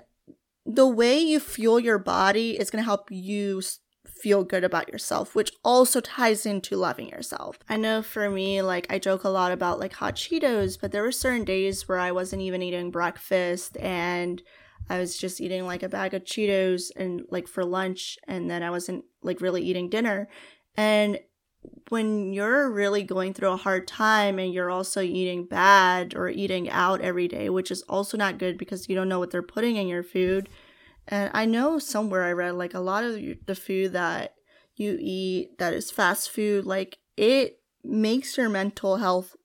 the 0.67 0.87
way 0.87 1.19
you 1.19 1.41
fuel 1.41 1.79
your 1.79 1.99
body 1.99 2.59
is 2.59 2.71
going 2.71 2.83
to 2.83 2.87
help 2.87 3.11
you 3.11 3.63
feel 4.07 4.43
good 4.43 4.65
about 4.65 4.89
yourself, 4.89 5.35
which 5.35 5.53
also 5.63 6.01
ties 6.01 6.47
into 6.47 6.77
loving 6.77 7.09
yourself. 7.09 7.59
I 7.69 7.77
know 7.77 8.03
for 8.03 8.31
me, 8.31 8.63
like 8.63 8.87
I 8.91 8.99
joke 8.99 9.25
a 9.25 9.29
lot 9.29 9.53
about 9.53 9.79
like 9.79 9.93
hot 9.93 10.17
Cheetos, 10.17 10.81
but 10.81 10.93
there 10.93 11.03
were 11.03 11.13
certain 11.13 11.45
days 11.45 11.89
where 11.89 11.99
I 11.99 12.13
wasn't 12.13 12.43
even 12.43 12.63
eating 12.63 12.91
breakfast 12.91 13.77
and 13.79 14.43
I 14.89 14.99
was 14.99 15.17
just 15.17 15.41
eating 15.41 15.67
like 15.67 15.83
a 15.83 15.89
bag 15.89 16.15
of 16.15 16.25
Cheetos 16.25 16.91
and 16.97 17.23
like 17.31 17.49
for 17.49 17.65
lunch, 17.65 18.19
and 18.27 18.51
then 18.51 18.63
I 18.63 18.71
wasn't 18.71 19.05
like 19.25 19.41
really 19.41 19.63
eating 19.63 19.89
dinner. 19.89 20.29
And 20.77 21.19
when 21.89 22.33
you're 22.33 22.71
really 22.71 23.03
going 23.03 23.33
through 23.33 23.51
a 23.51 23.57
hard 23.57 23.89
time 23.89 24.39
and 24.39 24.53
you're 24.53 24.71
also 24.71 25.01
eating 25.01 25.47
bad 25.47 26.15
or 26.15 26.29
eating 26.29 26.69
out 26.71 27.01
every 27.01 27.29
day, 27.29 27.49
which 27.49 27.71
is 27.71 27.83
also 27.83 28.17
not 28.17 28.39
good 28.39 28.59
because 28.59 28.89
you 28.89 28.95
don't 28.95 29.09
know 29.09 29.19
what 29.19 29.31
they're 29.31 29.43
putting 29.43 29.77
in 29.77 29.87
your 29.87 30.03
food. 30.03 30.49
And 31.09 31.31
I 31.35 31.45
know 31.45 31.79
somewhere 31.79 32.25
I 32.25 32.33
read 32.33 32.55
like 32.55 32.75
a 32.75 32.81
lot 32.81 33.05
of 33.05 33.15
the 33.47 33.55
food 33.55 33.93
that 33.93 34.35
you 34.77 34.97
eat 35.01 35.59
that 35.59 35.73
is 35.73 35.91
fast 35.91 36.31
food, 36.31 36.65
like 36.67 36.99
it 37.17 37.61
makes 37.83 38.37
your 38.37 38.49
mental 38.49 38.97
health 38.97 39.37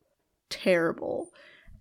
terrible. 0.50 1.30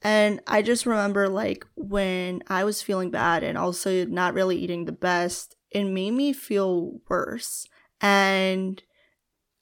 And 0.02 0.40
I 0.46 0.62
just 0.62 0.86
remember 0.86 1.28
like 1.28 1.66
when 1.76 2.42
I 2.46 2.64
was 2.64 2.82
feeling 2.82 3.10
bad 3.10 3.42
and 3.42 3.58
also 3.58 4.04
not 4.04 4.34
really 4.34 4.56
eating 4.56 4.84
the 4.84 4.92
best, 4.92 5.56
it 5.70 5.84
made 5.84 6.12
me 6.12 6.32
feel 6.32 7.00
worse. 7.08 7.66
And 8.00 8.82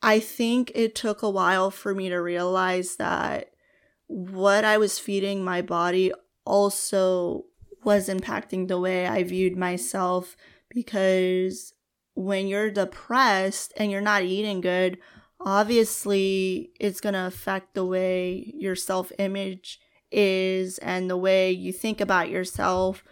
I 0.02 0.21
think 0.21 0.73
it 0.75 0.95
took 0.95 1.23
a 1.23 1.31
while 1.31 1.71
for 1.71 1.95
me 1.95 2.09
to 2.09 2.16
realize 2.16 2.97
that 2.97 3.50
what 4.06 4.65
I 4.65 4.78
was 4.78 4.99
feeding 4.99 5.45
my 5.45 5.63
body 5.63 6.13
also 6.45 7.45
was 7.82 8.08
impacting 8.08 8.69
the 8.69 8.78
way 8.78 9.06
I 9.06 9.23
viewed 9.23 9.56
myself 9.56 10.37
because 10.69 11.73
when 12.15 12.47
you're 12.47 12.71
depressed 12.71 13.73
and 13.76 13.91
you're 13.91 14.00
not 14.00 14.23
eating 14.23 14.60
good, 14.60 14.99
obviously 15.41 16.71
it's 16.80 17.00
going 17.00 17.13
to 17.15 17.26
affect 17.26 17.75
the 17.75 17.84
way 17.84 18.52
your 18.56 18.75
self 18.75 19.13
image 19.19 19.80
is 20.10 20.78
and 20.78 21.10
the 21.10 21.17
way 21.17 21.50
you 21.50 21.73
think 21.73 22.00
about 22.00 22.30
yourself 22.30 23.02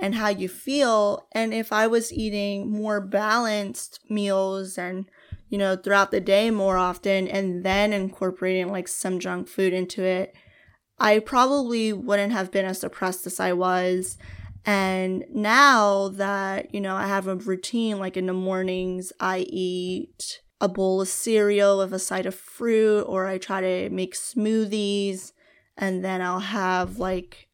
and 0.00 0.14
how 0.14 0.28
you 0.28 0.48
feel. 0.48 1.28
And 1.32 1.52
if 1.52 1.72
I 1.72 1.86
was 1.86 2.12
eating 2.12 2.72
more 2.72 3.00
balanced 3.00 4.00
meals 4.08 4.78
and, 4.78 5.04
you 5.50 5.58
know, 5.58 5.76
throughout 5.76 6.10
the 6.10 6.20
day 6.20 6.50
more 6.50 6.78
often 6.78 7.28
and 7.28 7.62
then 7.62 7.92
incorporating 7.92 8.68
like 8.68 8.88
some 8.88 9.20
junk 9.20 9.46
food 9.46 9.74
into 9.74 10.02
it, 10.02 10.34
I 10.98 11.18
probably 11.18 11.92
wouldn't 11.92 12.32
have 12.32 12.50
been 12.50 12.64
as 12.64 12.80
depressed 12.80 13.26
as 13.26 13.38
I 13.38 13.52
was. 13.52 14.16
And 14.64 15.24
now 15.30 16.08
that, 16.08 16.74
you 16.74 16.80
know, 16.80 16.96
I 16.96 17.06
have 17.06 17.28
a 17.28 17.36
routine, 17.36 17.98
like 17.98 18.16
in 18.16 18.26
the 18.26 18.32
mornings, 18.32 19.12
I 19.20 19.40
eat 19.48 20.40
a 20.62 20.68
bowl 20.68 21.02
of 21.02 21.08
cereal 21.08 21.78
with 21.78 21.92
a 21.92 21.98
side 21.98 22.26
of 22.26 22.34
fruit, 22.34 23.02
or 23.02 23.26
I 23.26 23.38
try 23.38 23.60
to 23.60 23.90
make 23.90 24.14
smoothies 24.14 25.32
and 25.76 26.04
then 26.04 26.20
I'll 26.20 26.40
have 26.40 26.98
like 26.98 27.48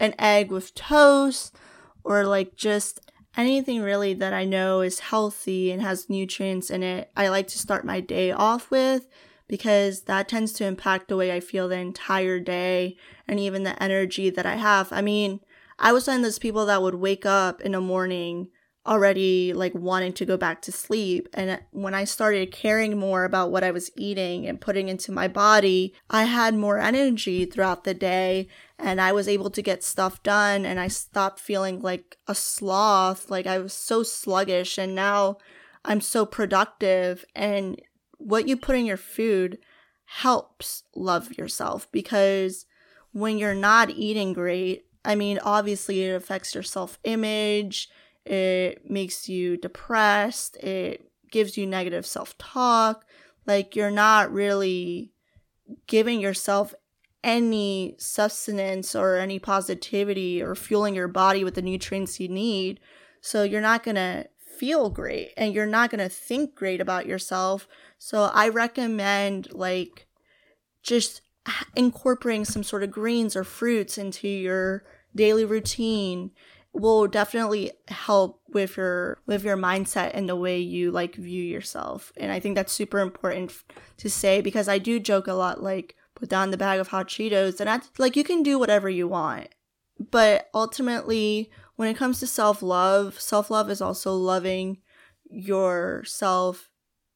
an 0.00 0.14
egg 0.18 0.50
with 0.50 0.74
toast 0.74 1.54
or 2.08 2.24
like 2.24 2.56
just 2.56 3.00
anything 3.36 3.82
really 3.82 4.14
that 4.14 4.32
I 4.32 4.46
know 4.46 4.80
is 4.80 4.98
healthy 4.98 5.70
and 5.70 5.82
has 5.82 6.08
nutrients 6.08 6.70
in 6.70 6.82
it. 6.82 7.10
I 7.14 7.28
like 7.28 7.46
to 7.48 7.58
start 7.58 7.84
my 7.84 8.00
day 8.00 8.32
off 8.32 8.70
with 8.70 9.06
because 9.46 10.02
that 10.02 10.26
tends 10.26 10.52
to 10.54 10.64
impact 10.64 11.08
the 11.08 11.16
way 11.18 11.30
I 11.30 11.40
feel 11.40 11.68
the 11.68 11.76
entire 11.76 12.40
day 12.40 12.96
and 13.28 13.38
even 13.38 13.62
the 13.62 13.80
energy 13.80 14.30
that 14.30 14.46
I 14.46 14.56
have. 14.56 14.90
I 14.90 15.02
mean, 15.02 15.40
I 15.78 15.92
was 15.92 16.06
one 16.06 16.16
of 16.16 16.22
those 16.22 16.38
people 16.38 16.64
that 16.66 16.80
would 16.80 16.94
wake 16.94 17.26
up 17.26 17.60
in 17.60 17.72
the 17.72 17.80
morning 17.80 18.48
already 18.88 19.52
like 19.52 19.74
wanting 19.74 20.14
to 20.14 20.24
go 20.24 20.36
back 20.36 20.62
to 20.62 20.72
sleep. 20.72 21.28
And 21.34 21.60
when 21.72 21.94
I 21.94 22.04
started 22.04 22.50
caring 22.50 22.98
more 22.98 23.24
about 23.24 23.50
what 23.50 23.62
I 23.62 23.70
was 23.70 23.90
eating 23.96 24.46
and 24.46 24.60
putting 24.60 24.88
into 24.88 25.12
my 25.12 25.28
body, 25.28 25.94
I 26.08 26.24
had 26.24 26.54
more 26.54 26.78
energy 26.78 27.44
throughout 27.44 27.84
the 27.84 27.92
day 27.92 28.48
and 28.78 29.00
I 29.00 29.12
was 29.12 29.28
able 29.28 29.50
to 29.50 29.62
get 29.62 29.84
stuff 29.84 30.22
done 30.22 30.64
and 30.64 30.80
I 30.80 30.88
stopped 30.88 31.38
feeling 31.38 31.82
like 31.82 32.16
a 32.26 32.34
sloth. 32.34 33.30
Like 33.30 33.46
I 33.46 33.58
was 33.58 33.74
so 33.74 34.02
sluggish 34.02 34.78
and 34.78 34.94
now 34.94 35.36
I'm 35.84 36.00
so 36.00 36.24
productive. 36.24 37.26
And 37.36 37.80
what 38.16 38.48
you 38.48 38.56
put 38.56 38.76
in 38.76 38.86
your 38.86 38.96
food 38.96 39.58
helps 40.06 40.84
love 40.96 41.36
yourself 41.36 41.86
because 41.92 42.64
when 43.12 43.36
you're 43.36 43.54
not 43.54 43.90
eating 43.90 44.32
great, 44.32 44.86
I 45.04 45.14
mean, 45.14 45.38
obviously 45.42 46.04
it 46.04 46.14
affects 46.14 46.54
your 46.54 46.62
self 46.62 46.98
image 47.04 47.88
it 48.28 48.90
makes 48.90 49.28
you 49.28 49.56
depressed, 49.56 50.56
it 50.56 51.10
gives 51.30 51.56
you 51.56 51.66
negative 51.66 52.06
self 52.06 52.36
talk. 52.38 53.04
Like 53.46 53.74
you're 53.74 53.90
not 53.90 54.32
really 54.32 55.12
giving 55.86 56.20
yourself 56.20 56.74
any 57.24 57.94
sustenance 57.98 58.94
or 58.94 59.16
any 59.16 59.38
positivity 59.38 60.42
or 60.42 60.54
fueling 60.54 60.94
your 60.94 61.08
body 61.08 61.44
with 61.44 61.54
the 61.54 61.62
nutrients 61.62 62.20
you 62.20 62.28
need. 62.28 62.80
So 63.20 63.42
you're 63.42 63.60
not 63.60 63.82
going 63.82 63.96
to 63.96 64.26
feel 64.38 64.90
great 64.90 65.32
and 65.36 65.54
you're 65.54 65.66
not 65.66 65.90
going 65.90 66.00
to 66.00 66.08
think 66.08 66.54
great 66.54 66.80
about 66.80 67.06
yourself. 67.06 67.66
So 67.98 68.24
I 68.32 68.48
recommend 68.48 69.52
like 69.52 70.06
just 70.82 71.22
incorporating 71.74 72.44
some 72.44 72.62
sort 72.62 72.82
of 72.82 72.90
greens 72.90 73.34
or 73.34 73.44
fruits 73.44 73.98
into 73.98 74.28
your 74.28 74.84
daily 75.14 75.44
routine 75.44 76.30
will 76.78 77.06
definitely 77.06 77.72
help 77.88 78.40
with 78.48 78.76
your 78.76 79.18
with 79.26 79.44
your 79.44 79.56
mindset 79.56 80.12
and 80.14 80.28
the 80.28 80.36
way 80.36 80.58
you 80.58 80.90
like 80.90 81.14
view 81.16 81.42
yourself. 81.42 82.12
And 82.16 82.32
i 82.32 82.40
think 82.40 82.54
that's 82.54 82.72
super 82.72 83.00
important 83.00 83.52
to 83.98 84.08
say 84.08 84.40
because 84.40 84.68
i 84.68 84.78
do 84.78 85.00
joke 85.00 85.26
a 85.26 85.32
lot 85.32 85.62
like 85.62 85.96
put 86.14 86.28
down 86.28 86.50
the 86.50 86.56
bag 86.56 86.80
of 86.80 86.88
hot 86.88 87.08
cheetos 87.08 87.60
and 87.60 87.68
that's 87.68 87.90
like 87.98 88.16
you 88.16 88.24
can 88.24 88.42
do 88.42 88.58
whatever 88.58 88.88
you 88.88 89.08
want. 89.08 89.48
But 90.10 90.48
ultimately 90.54 91.50
when 91.76 91.88
it 91.88 91.96
comes 91.96 92.20
to 92.20 92.26
self-love 92.26 93.20
self-love 93.20 93.70
is 93.70 93.80
also 93.80 94.14
loving 94.14 94.78
yourself 95.30 96.70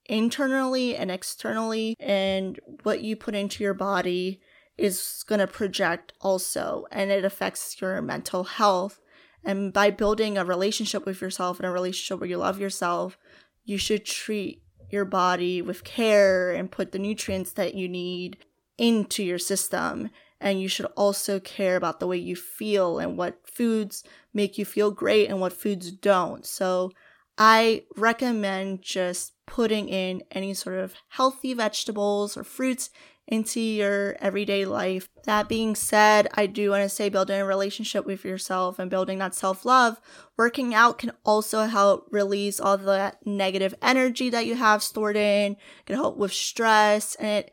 internally 0.06 0.96
and 0.96 1.10
externally 1.10 1.96
and 2.00 2.58
what 2.82 3.02
you 3.02 3.14
put 3.16 3.34
into 3.34 3.62
your 3.62 3.74
body 3.74 4.40
is 4.76 5.24
going 5.28 5.38
to 5.38 5.46
project 5.46 6.12
also 6.20 6.86
and 6.90 7.10
it 7.10 7.24
affects 7.24 7.80
your 7.80 8.02
mental 8.02 8.44
health 8.44 9.00
and 9.44 9.72
by 9.72 9.90
building 9.90 10.38
a 10.38 10.44
relationship 10.44 11.04
with 11.04 11.20
yourself 11.20 11.58
and 11.58 11.66
a 11.66 11.70
relationship 11.70 12.20
where 12.20 12.28
you 12.28 12.38
love 12.38 12.60
yourself, 12.60 13.18
you 13.64 13.78
should 13.78 14.04
treat 14.04 14.62
your 14.90 15.04
body 15.04 15.62
with 15.62 15.84
care 15.84 16.52
and 16.52 16.70
put 16.70 16.92
the 16.92 16.98
nutrients 16.98 17.52
that 17.52 17.74
you 17.74 17.88
need 17.88 18.36
into 18.78 19.22
your 19.22 19.38
system. 19.38 20.10
And 20.40 20.60
you 20.60 20.68
should 20.68 20.86
also 20.96 21.40
care 21.40 21.76
about 21.76 22.00
the 22.00 22.06
way 22.06 22.16
you 22.16 22.36
feel 22.36 22.98
and 22.98 23.16
what 23.16 23.46
foods 23.46 24.04
make 24.34 24.58
you 24.58 24.64
feel 24.64 24.90
great 24.90 25.28
and 25.28 25.40
what 25.40 25.52
foods 25.52 25.90
don't. 25.92 26.44
So 26.44 26.90
I 27.38 27.84
recommend 27.96 28.82
just 28.82 29.32
putting 29.46 29.88
in 29.88 30.22
any 30.30 30.54
sort 30.54 30.78
of 30.78 30.94
healthy 31.08 31.54
vegetables 31.54 32.36
or 32.36 32.44
fruits 32.44 32.90
into 33.28 33.60
your 33.60 34.16
everyday 34.20 34.64
life. 34.64 35.08
That 35.24 35.48
being 35.48 35.74
said, 35.74 36.28
I 36.34 36.46
do 36.46 36.70
want 36.70 36.82
to 36.82 36.88
say 36.88 37.08
building 37.08 37.40
a 37.40 37.44
relationship 37.44 38.04
with 38.04 38.24
yourself 38.24 38.78
and 38.78 38.90
building 38.90 39.18
that 39.18 39.34
self 39.34 39.64
love. 39.64 40.00
Working 40.36 40.74
out 40.74 40.98
can 40.98 41.12
also 41.24 41.64
help 41.64 42.08
release 42.10 42.58
all 42.60 42.76
the 42.76 43.14
negative 43.24 43.74
energy 43.80 44.30
that 44.30 44.46
you 44.46 44.56
have 44.56 44.82
stored 44.82 45.16
in, 45.16 45.56
can 45.86 45.96
help 45.96 46.16
with 46.16 46.32
stress 46.32 47.14
and 47.16 47.28
it 47.28 47.52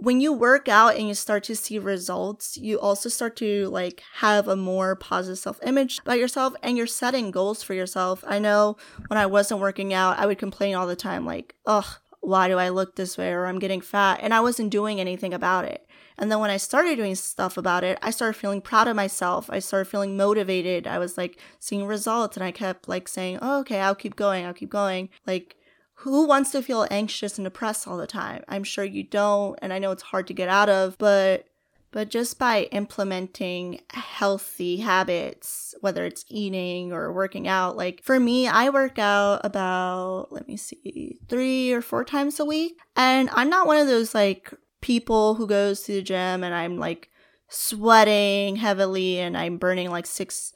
when 0.00 0.20
you 0.20 0.32
work 0.32 0.66
out 0.66 0.96
and 0.96 1.06
you 1.08 1.14
start 1.14 1.44
to 1.44 1.54
see 1.54 1.78
results, 1.78 2.56
you 2.56 2.80
also 2.80 3.10
start 3.10 3.36
to 3.36 3.68
like 3.68 4.02
have 4.14 4.48
a 4.48 4.56
more 4.56 4.96
positive 4.96 5.38
self 5.38 5.60
image 5.62 5.98
about 5.98 6.18
yourself 6.18 6.54
and 6.62 6.76
you're 6.76 6.86
setting 6.86 7.30
goals 7.30 7.62
for 7.62 7.74
yourself. 7.74 8.24
I 8.26 8.38
know 8.38 8.78
when 9.08 9.18
I 9.18 9.26
wasn't 9.26 9.60
working 9.60 9.92
out, 9.92 10.18
I 10.18 10.24
would 10.24 10.38
complain 10.38 10.74
all 10.74 10.86
the 10.86 10.96
time, 10.96 11.26
like, 11.26 11.54
ugh, 11.66 11.98
why 12.20 12.48
do 12.48 12.58
I 12.58 12.68
look 12.68 12.96
this 12.96 13.16
way 13.18 13.30
or 13.30 13.46
I'm 13.46 13.58
getting 13.58 13.80
fat? 13.80 14.20
And 14.22 14.32
I 14.32 14.40
wasn't 14.40 14.70
doing 14.70 15.00
anything 15.00 15.32
about 15.32 15.64
it. 15.64 15.86
And 16.18 16.30
then 16.30 16.40
when 16.40 16.50
I 16.50 16.58
started 16.58 16.96
doing 16.96 17.14
stuff 17.14 17.56
about 17.56 17.82
it, 17.82 17.98
I 18.02 18.10
started 18.10 18.38
feeling 18.38 18.60
proud 18.60 18.88
of 18.88 18.96
myself. 18.96 19.48
I 19.50 19.58
started 19.58 19.90
feeling 19.90 20.16
motivated. 20.16 20.86
I 20.86 20.98
was 20.98 21.16
like 21.16 21.40
seeing 21.58 21.86
results 21.86 22.36
and 22.36 22.44
I 22.44 22.52
kept 22.52 22.88
like 22.88 23.08
saying, 23.08 23.38
oh, 23.40 23.60
okay, 23.60 23.80
I'll 23.80 23.94
keep 23.94 24.16
going. 24.16 24.44
I'll 24.44 24.52
keep 24.52 24.70
going. 24.70 25.08
Like 25.26 25.56
who 26.00 26.26
wants 26.26 26.50
to 26.52 26.62
feel 26.62 26.86
anxious 26.90 27.36
and 27.36 27.44
depressed 27.44 27.86
all 27.86 27.98
the 27.98 28.06
time? 28.06 28.42
I'm 28.48 28.64
sure 28.64 28.84
you 28.84 29.02
don't, 29.02 29.58
and 29.60 29.70
I 29.70 29.78
know 29.78 29.90
it's 29.90 30.02
hard 30.02 30.26
to 30.28 30.34
get 30.34 30.48
out 30.48 30.70
of, 30.70 30.96
but 30.96 31.44
but 31.92 32.08
just 32.08 32.38
by 32.38 32.64
implementing 32.72 33.80
healthy 33.90 34.78
habits, 34.78 35.74
whether 35.80 36.04
it's 36.04 36.24
eating 36.28 36.92
or 36.92 37.12
working 37.12 37.48
out, 37.48 37.76
like 37.76 38.02
for 38.04 38.20
me, 38.20 38.46
I 38.46 38.70
work 38.70 38.98
out 38.98 39.40
about, 39.44 40.28
let 40.30 40.46
me 40.46 40.56
see, 40.56 41.18
three 41.28 41.72
or 41.72 41.82
four 41.82 42.04
times 42.04 42.38
a 42.38 42.44
week. 42.44 42.78
And 42.94 43.28
I'm 43.32 43.50
not 43.50 43.66
one 43.66 43.78
of 43.78 43.88
those 43.88 44.14
like 44.14 44.54
people 44.80 45.34
who 45.34 45.46
goes 45.46 45.82
to 45.82 45.92
the 45.92 46.02
gym 46.02 46.44
and 46.44 46.54
I'm 46.54 46.78
like 46.78 47.10
sweating 47.48 48.56
heavily 48.56 49.18
and 49.18 49.36
I'm 49.36 49.58
burning 49.58 49.90
like 49.90 50.06
six 50.06 50.52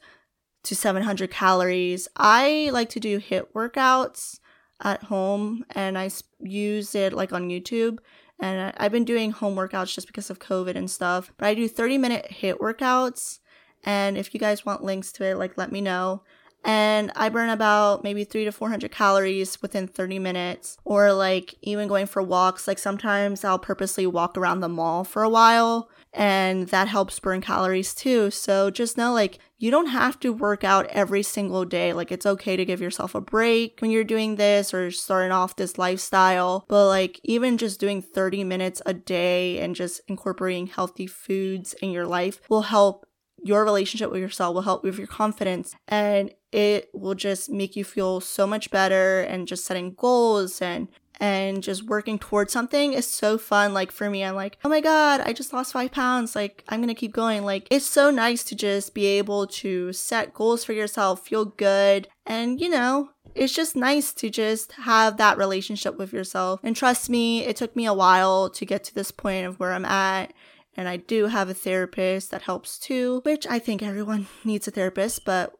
to 0.63 0.75
700 0.75 1.29
calories. 1.29 2.07
I 2.15 2.69
like 2.71 2.89
to 2.89 2.99
do 2.99 3.19
HIIT 3.19 3.47
workouts 3.53 4.39
at 4.81 5.03
home 5.03 5.65
and 5.71 5.97
I 5.97 6.09
use 6.39 6.95
it 6.95 7.13
like 7.13 7.33
on 7.33 7.49
YouTube. 7.49 7.99
And 8.39 8.59
uh, 8.59 8.71
I've 8.77 8.91
been 8.91 9.05
doing 9.05 9.31
home 9.31 9.55
workouts 9.55 9.93
just 9.93 10.07
because 10.07 10.29
of 10.29 10.39
COVID 10.39 10.75
and 10.75 10.89
stuff. 10.89 11.31
But 11.37 11.47
I 11.47 11.53
do 11.53 11.67
30 11.67 11.97
minute 11.97 12.27
HIIT 12.41 12.57
workouts. 12.57 13.39
And 13.83 14.17
if 14.17 14.33
you 14.33 14.39
guys 14.39 14.65
want 14.65 14.83
links 14.83 15.11
to 15.13 15.23
it, 15.23 15.37
like 15.37 15.57
let 15.57 15.71
me 15.71 15.81
know. 15.81 16.23
And 16.63 17.11
I 17.15 17.29
burn 17.29 17.49
about 17.49 18.03
maybe 18.03 18.23
three 18.23 18.43
to 18.45 18.51
400 18.51 18.91
calories 18.91 19.61
within 19.61 19.87
30 19.87 20.19
minutes. 20.19 20.77
Or 20.83 21.13
like 21.13 21.55
even 21.61 21.87
going 21.87 22.07
for 22.07 22.21
walks. 22.23 22.67
Like 22.67 22.79
sometimes 22.79 23.43
I'll 23.43 23.59
purposely 23.59 24.07
walk 24.07 24.37
around 24.37 24.61
the 24.61 24.69
mall 24.69 25.03
for 25.03 25.23
a 25.23 25.29
while 25.29 25.89
and 26.15 26.69
that 26.69 26.87
helps 26.87 27.19
burn 27.19 27.41
calories 27.41 27.93
too. 27.93 28.31
So 28.31 28.71
just 28.71 28.97
know 28.97 29.13
like 29.13 29.37
you 29.57 29.69
don't 29.69 29.87
have 29.87 30.19
to 30.21 30.31
work 30.31 30.63
out 30.63 30.87
every 30.87 31.21
single 31.21 31.65
day. 31.65 31.91
Like 31.91 32.11
it's 32.11 32.25
okay 32.25 32.55
to 32.55 32.65
give 32.65 32.81
yourself 32.81 33.13
a 33.15 33.21
break 33.21 33.77
when 33.79 33.91
you're 33.91 34.05
doing 34.05 34.37
this 34.37 34.73
or 34.73 34.91
starting 34.91 35.33
off 35.33 35.57
this 35.57 35.77
lifestyle. 35.77 36.65
But 36.69 36.87
like 36.87 37.19
even 37.23 37.57
just 37.57 37.79
doing 37.79 38.01
30 38.01 38.45
minutes 38.45 38.81
a 38.85 38.93
day 38.93 39.59
and 39.59 39.75
just 39.75 40.01
incorporating 40.07 40.67
healthy 40.67 41.05
foods 41.05 41.73
in 41.81 41.91
your 41.91 42.07
life 42.07 42.39
will 42.49 42.63
help 42.63 43.05
your 43.43 43.63
relationship 43.63 44.09
with 44.09 44.21
yourself 44.21 44.55
will 44.55 44.63
help 44.63 44.83
with 44.83 44.97
your 44.97 45.05
confidence 45.05 45.75
and 45.87 46.33
it 46.51 46.89
will 46.93 47.13
just 47.13 47.47
make 47.47 47.75
you 47.75 47.83
feel 47.83 48.19
so 48.19 48.47
much 48.47 48.71
better 48.71 49.21
and 49.21 49.47
just 49.47 49.65
setting 49.65 49.93
goals 49.93 50.63
and 50.63 50.87
and 51.19 51.63
just 51.63 51.83
working 51.83 52.19
towards 52.19 52.51
something 52.51 52.93
is 52.93 53.07
so 53.07 53.37
fun. 53.37 53.73
Like 53.73 53.91
for 53.91 54.09
me, 54.09 54.23
I'm 54.23 54.35
like, 54.35 54.57
oh 54.63 54.69
my 54.69 54.81
God, 54.81 55.21
I 55.21 55.33
just 55.33 55.53
lost 55.53 55.73
five 55.73 55.91
pounds. 55.91 56.35
Like 56.35 56.63
I'm 56.69 56.79
going 56.79 56.87
to 56.87 56.99
keep 56.99 57.13
going. 57.13 57.43
Like 57.43 57.67
it's 57.71 57.85
so 57.85 58.11
nice 58.11 58.43
to 58.45 58.55
just 58.55 58.93
be 58.93 59.05
able 59.05 59.47
to 59.47 59.93
set 59.93 60.33
goals 60.33 60.63
for 60.63 60.73
yourself, 60.73 61.27
feel 61.27 61.45
good. 61.45 62.07
And 62.25 62.59
you 62.59 62.69
know, 62.69 63.09
it's 63.33 63.53
just 63.53 63.75
nice 63.75 64.13
to 64.13 64.29
just 64.29 64.71
have 64.73 65.17
that 65.17 65.37
relationship 65.37 65.97
with 65.97 66.13
yourself. 66.13 66.59
And 66.63 66.75
trust 66.75 67.09
me, 67.09 67.43
it 67.43 67.55
took 67.57 67.75
me 67.75 67.85
a 67.85 67.93
while 67.93 68.49
to 68.51 68.65
get 68.65 68.83
to 68.85 68.95
this 68.95 69.11
point 69.11 69.45
of 69.45 69.59
where 69.59 69.73
I'm 69.73 69.85
at. 69.85 70.33
And 70.77 70.89
I 70.89 70.97
do 70.97 71.27
have 71.27 71.49
a 71.49 71.53
therapist 71.53 72.31
that 72.31 72.43
helps 72.43 72.77
too, 72.77 73.21
which 73.23 73.47
I 73.47 73.59
think 73.59 73.81
everyone 73.81 74.27
needs 74.43 74.67
a 74.67 74.71
therapist, 74.71 75.25
but 75.25 75.53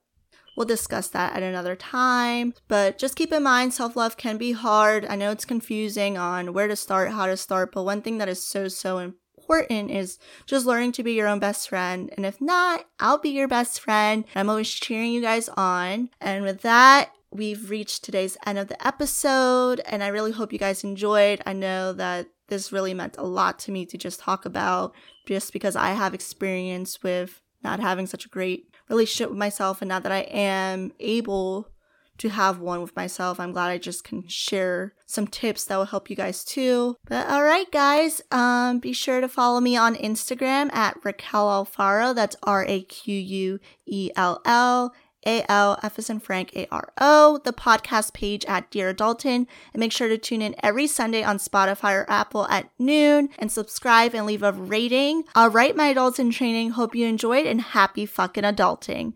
We'll 0.56 0.66
discuss 0.66 1.08
that 1.10 1.36
at 1.36 1.44
another 1.44 1.76
time. 1.76 2.54
But 2.68 2.98
just 2.98 3.16
keep 3.16 3.32
in 3.32 3.44
mind, 3.44 3.74
self 3.74 3.96
love 3.96 4.18
can 4.18 4.38
be 4.38 4.54
hard. 4.54 5.06
I 5.06 5.16
know 5.16 5.32
it's 5.32 5.46
confusing 5.46 6.18
on 6.18 6.54
where 6.54 6.68
to 6.68 6.76
start, 6.76 7.12
how 7.12 7.26
to 7.26 7.38
start, 7.38 7.72
but 7.74 7.84
one 7.84 8.02
thing 8.02 8.18
that 8.20 8.30
is 8.30 8.42
so, 8.42 8.68
so 8.68 9.00
important 9.38 9.92
is 9.92 10.18
just 10.46 10.66
learning 10.66 10.92
to 10.94 11.04
be 11.04 11.14
your 11.14 11.28
own 11.28 11.40
best 11.40 11.70
friend. 11.70 12.10
And 12.16 12.26
if 12.26 12.42
not, 12.42 12.86
I'll 13.00 13.20
be 13.20 13.30
your 13.30 13.48
best 13.48 13.80
friend. 13.80 14.26
I'm 14.36 14.50
always 14.50 14.70
cheering 14.70 15.12
you 15.12 15.22
guys 15.22 15.50
on. 15.50 16.10
And 16.20 16.44
with 16.44 16.62
that, 16.62 17.12
we've 17.32 17.70
reached 17.70 18.04
today's 18.04 18.38
end 18.46 18.58
of 18.58 18.68
the 18.68 18.88
episode. 18.88 19.82
And 19.86 20.04
I 20.04 20.08
really 20.08 20.32
hope 20.32 20.54
you 20.54 20.60
guys 20.60 20.84
enjoyed. 20.84 21.42
I 21.46 21.54
know 21.54 21.94
that 21.94 22.28
this 22.48 22.72
really 22.72 22.94
meant 22.94 23.18
a 23.18 23.24
lot 23.24 23.60
to 23.60 23.72
me 23.72 23.86
to 23.88 23.98
just 23.98 24.20
talk 24.20 24.46
about 24.46 24.94
just 25.28 25.52
because 25.52 25.76
I 25.76 25.90
have 25.90 26.14
experience 26.14 27.02
with 27.04 27.42
not 27.64 27.80
having 27.80 28.06
such 28.06 28.26
a 28.26 28.30
great 28.30 28.75
relationship 28.90 29.30
with 29.30 29.40
myself 29.40 29.82
and 29.82 29.90
now 29.90 30.00
that 30.00 30.12
I 30.12 30.22
am 30.22 30.92
able 31.00 31.70
to 32.18 32.30
have 32.30 32.60
one 32.60 32.82
with 32.82 32.96
myself. 32.96 33.40
I'm 33.40 33.52
glad 33.52 33.70
I 33.70 33.78
just 33.78 34.04
can 34.04 34.28
share 34.28 34.94
some 35.06 35.28
tips 35.28 35.66
that 35.66 35.78
will 35.78 35.86
help 35.86 36.10
you 36.10 36.16
guys 36.16 36.44
too. 36.44 36.96
But 37.06 37.28
all 37.30 37.44
right, 37.44 37.70
guys, 37.72 38.22
um, 38.32 38.80
be 38.80 38.94
sure 38.94 39.22
to 39.22 39.28
follow 39.28 39.60
me 39.60 39.76
on 39.76 39.96
Instagram 39.96 40.74
at 40.74 40.98
Raquel 41.04 41.48
Alfaro. 41.48 42.16
That's 42.16 42.36
R 42.44 42.66
A 42.68 42.82
Q 42.84 43.16
U 43.16 43.60
E 43.86 44.12
L 44.16 44.42
L 44.46 44.94
a 45.26 45.44
L 45.50 45.80
as 45.82 46.20
Frank 46.22 46.56
A 46.56 46.68
R 46.72 46.94
O, 47.00 47.40
the 47.44 47.54
podcast 47.54 48.14
page 48.14 48.46
at 48.46 48.70
Dear 48.70 48.94
Adulting, 48.94 49.48
and 49.74 49.80
make 49.80 49.92
sure 49.92 50.08
to 50.08 50.18
tune 50.18 50.42
in 50.42 50.56
every 50.62 50.88
Sunday 50.88 51.24
on 51.24 51.38
Spotify 51.38 51.94
or 51.94 52.06
Apple 52.10 52.48
at 52.48 52.70
noon 52.78 53.30
and 53.40 53.52
subscribe 53.52 54.14
and 54.14 54.26
leave 54.26 54.44
a 54.44 54.52
rating. 54.52 55.24
All 55.36 55.50
right, 55.50 55.76
my 55.76 55.88
adults 55.88 56.20
in 56.20 56.32
training, 56.32 56.72
hope 56.72 56.96
you 56.96 57.08
enjoyed 57.08 57.46
and 57.46 57.62
happy 57.62 58.06
fucking 58.06 58.44
adulting. 58.44 59.14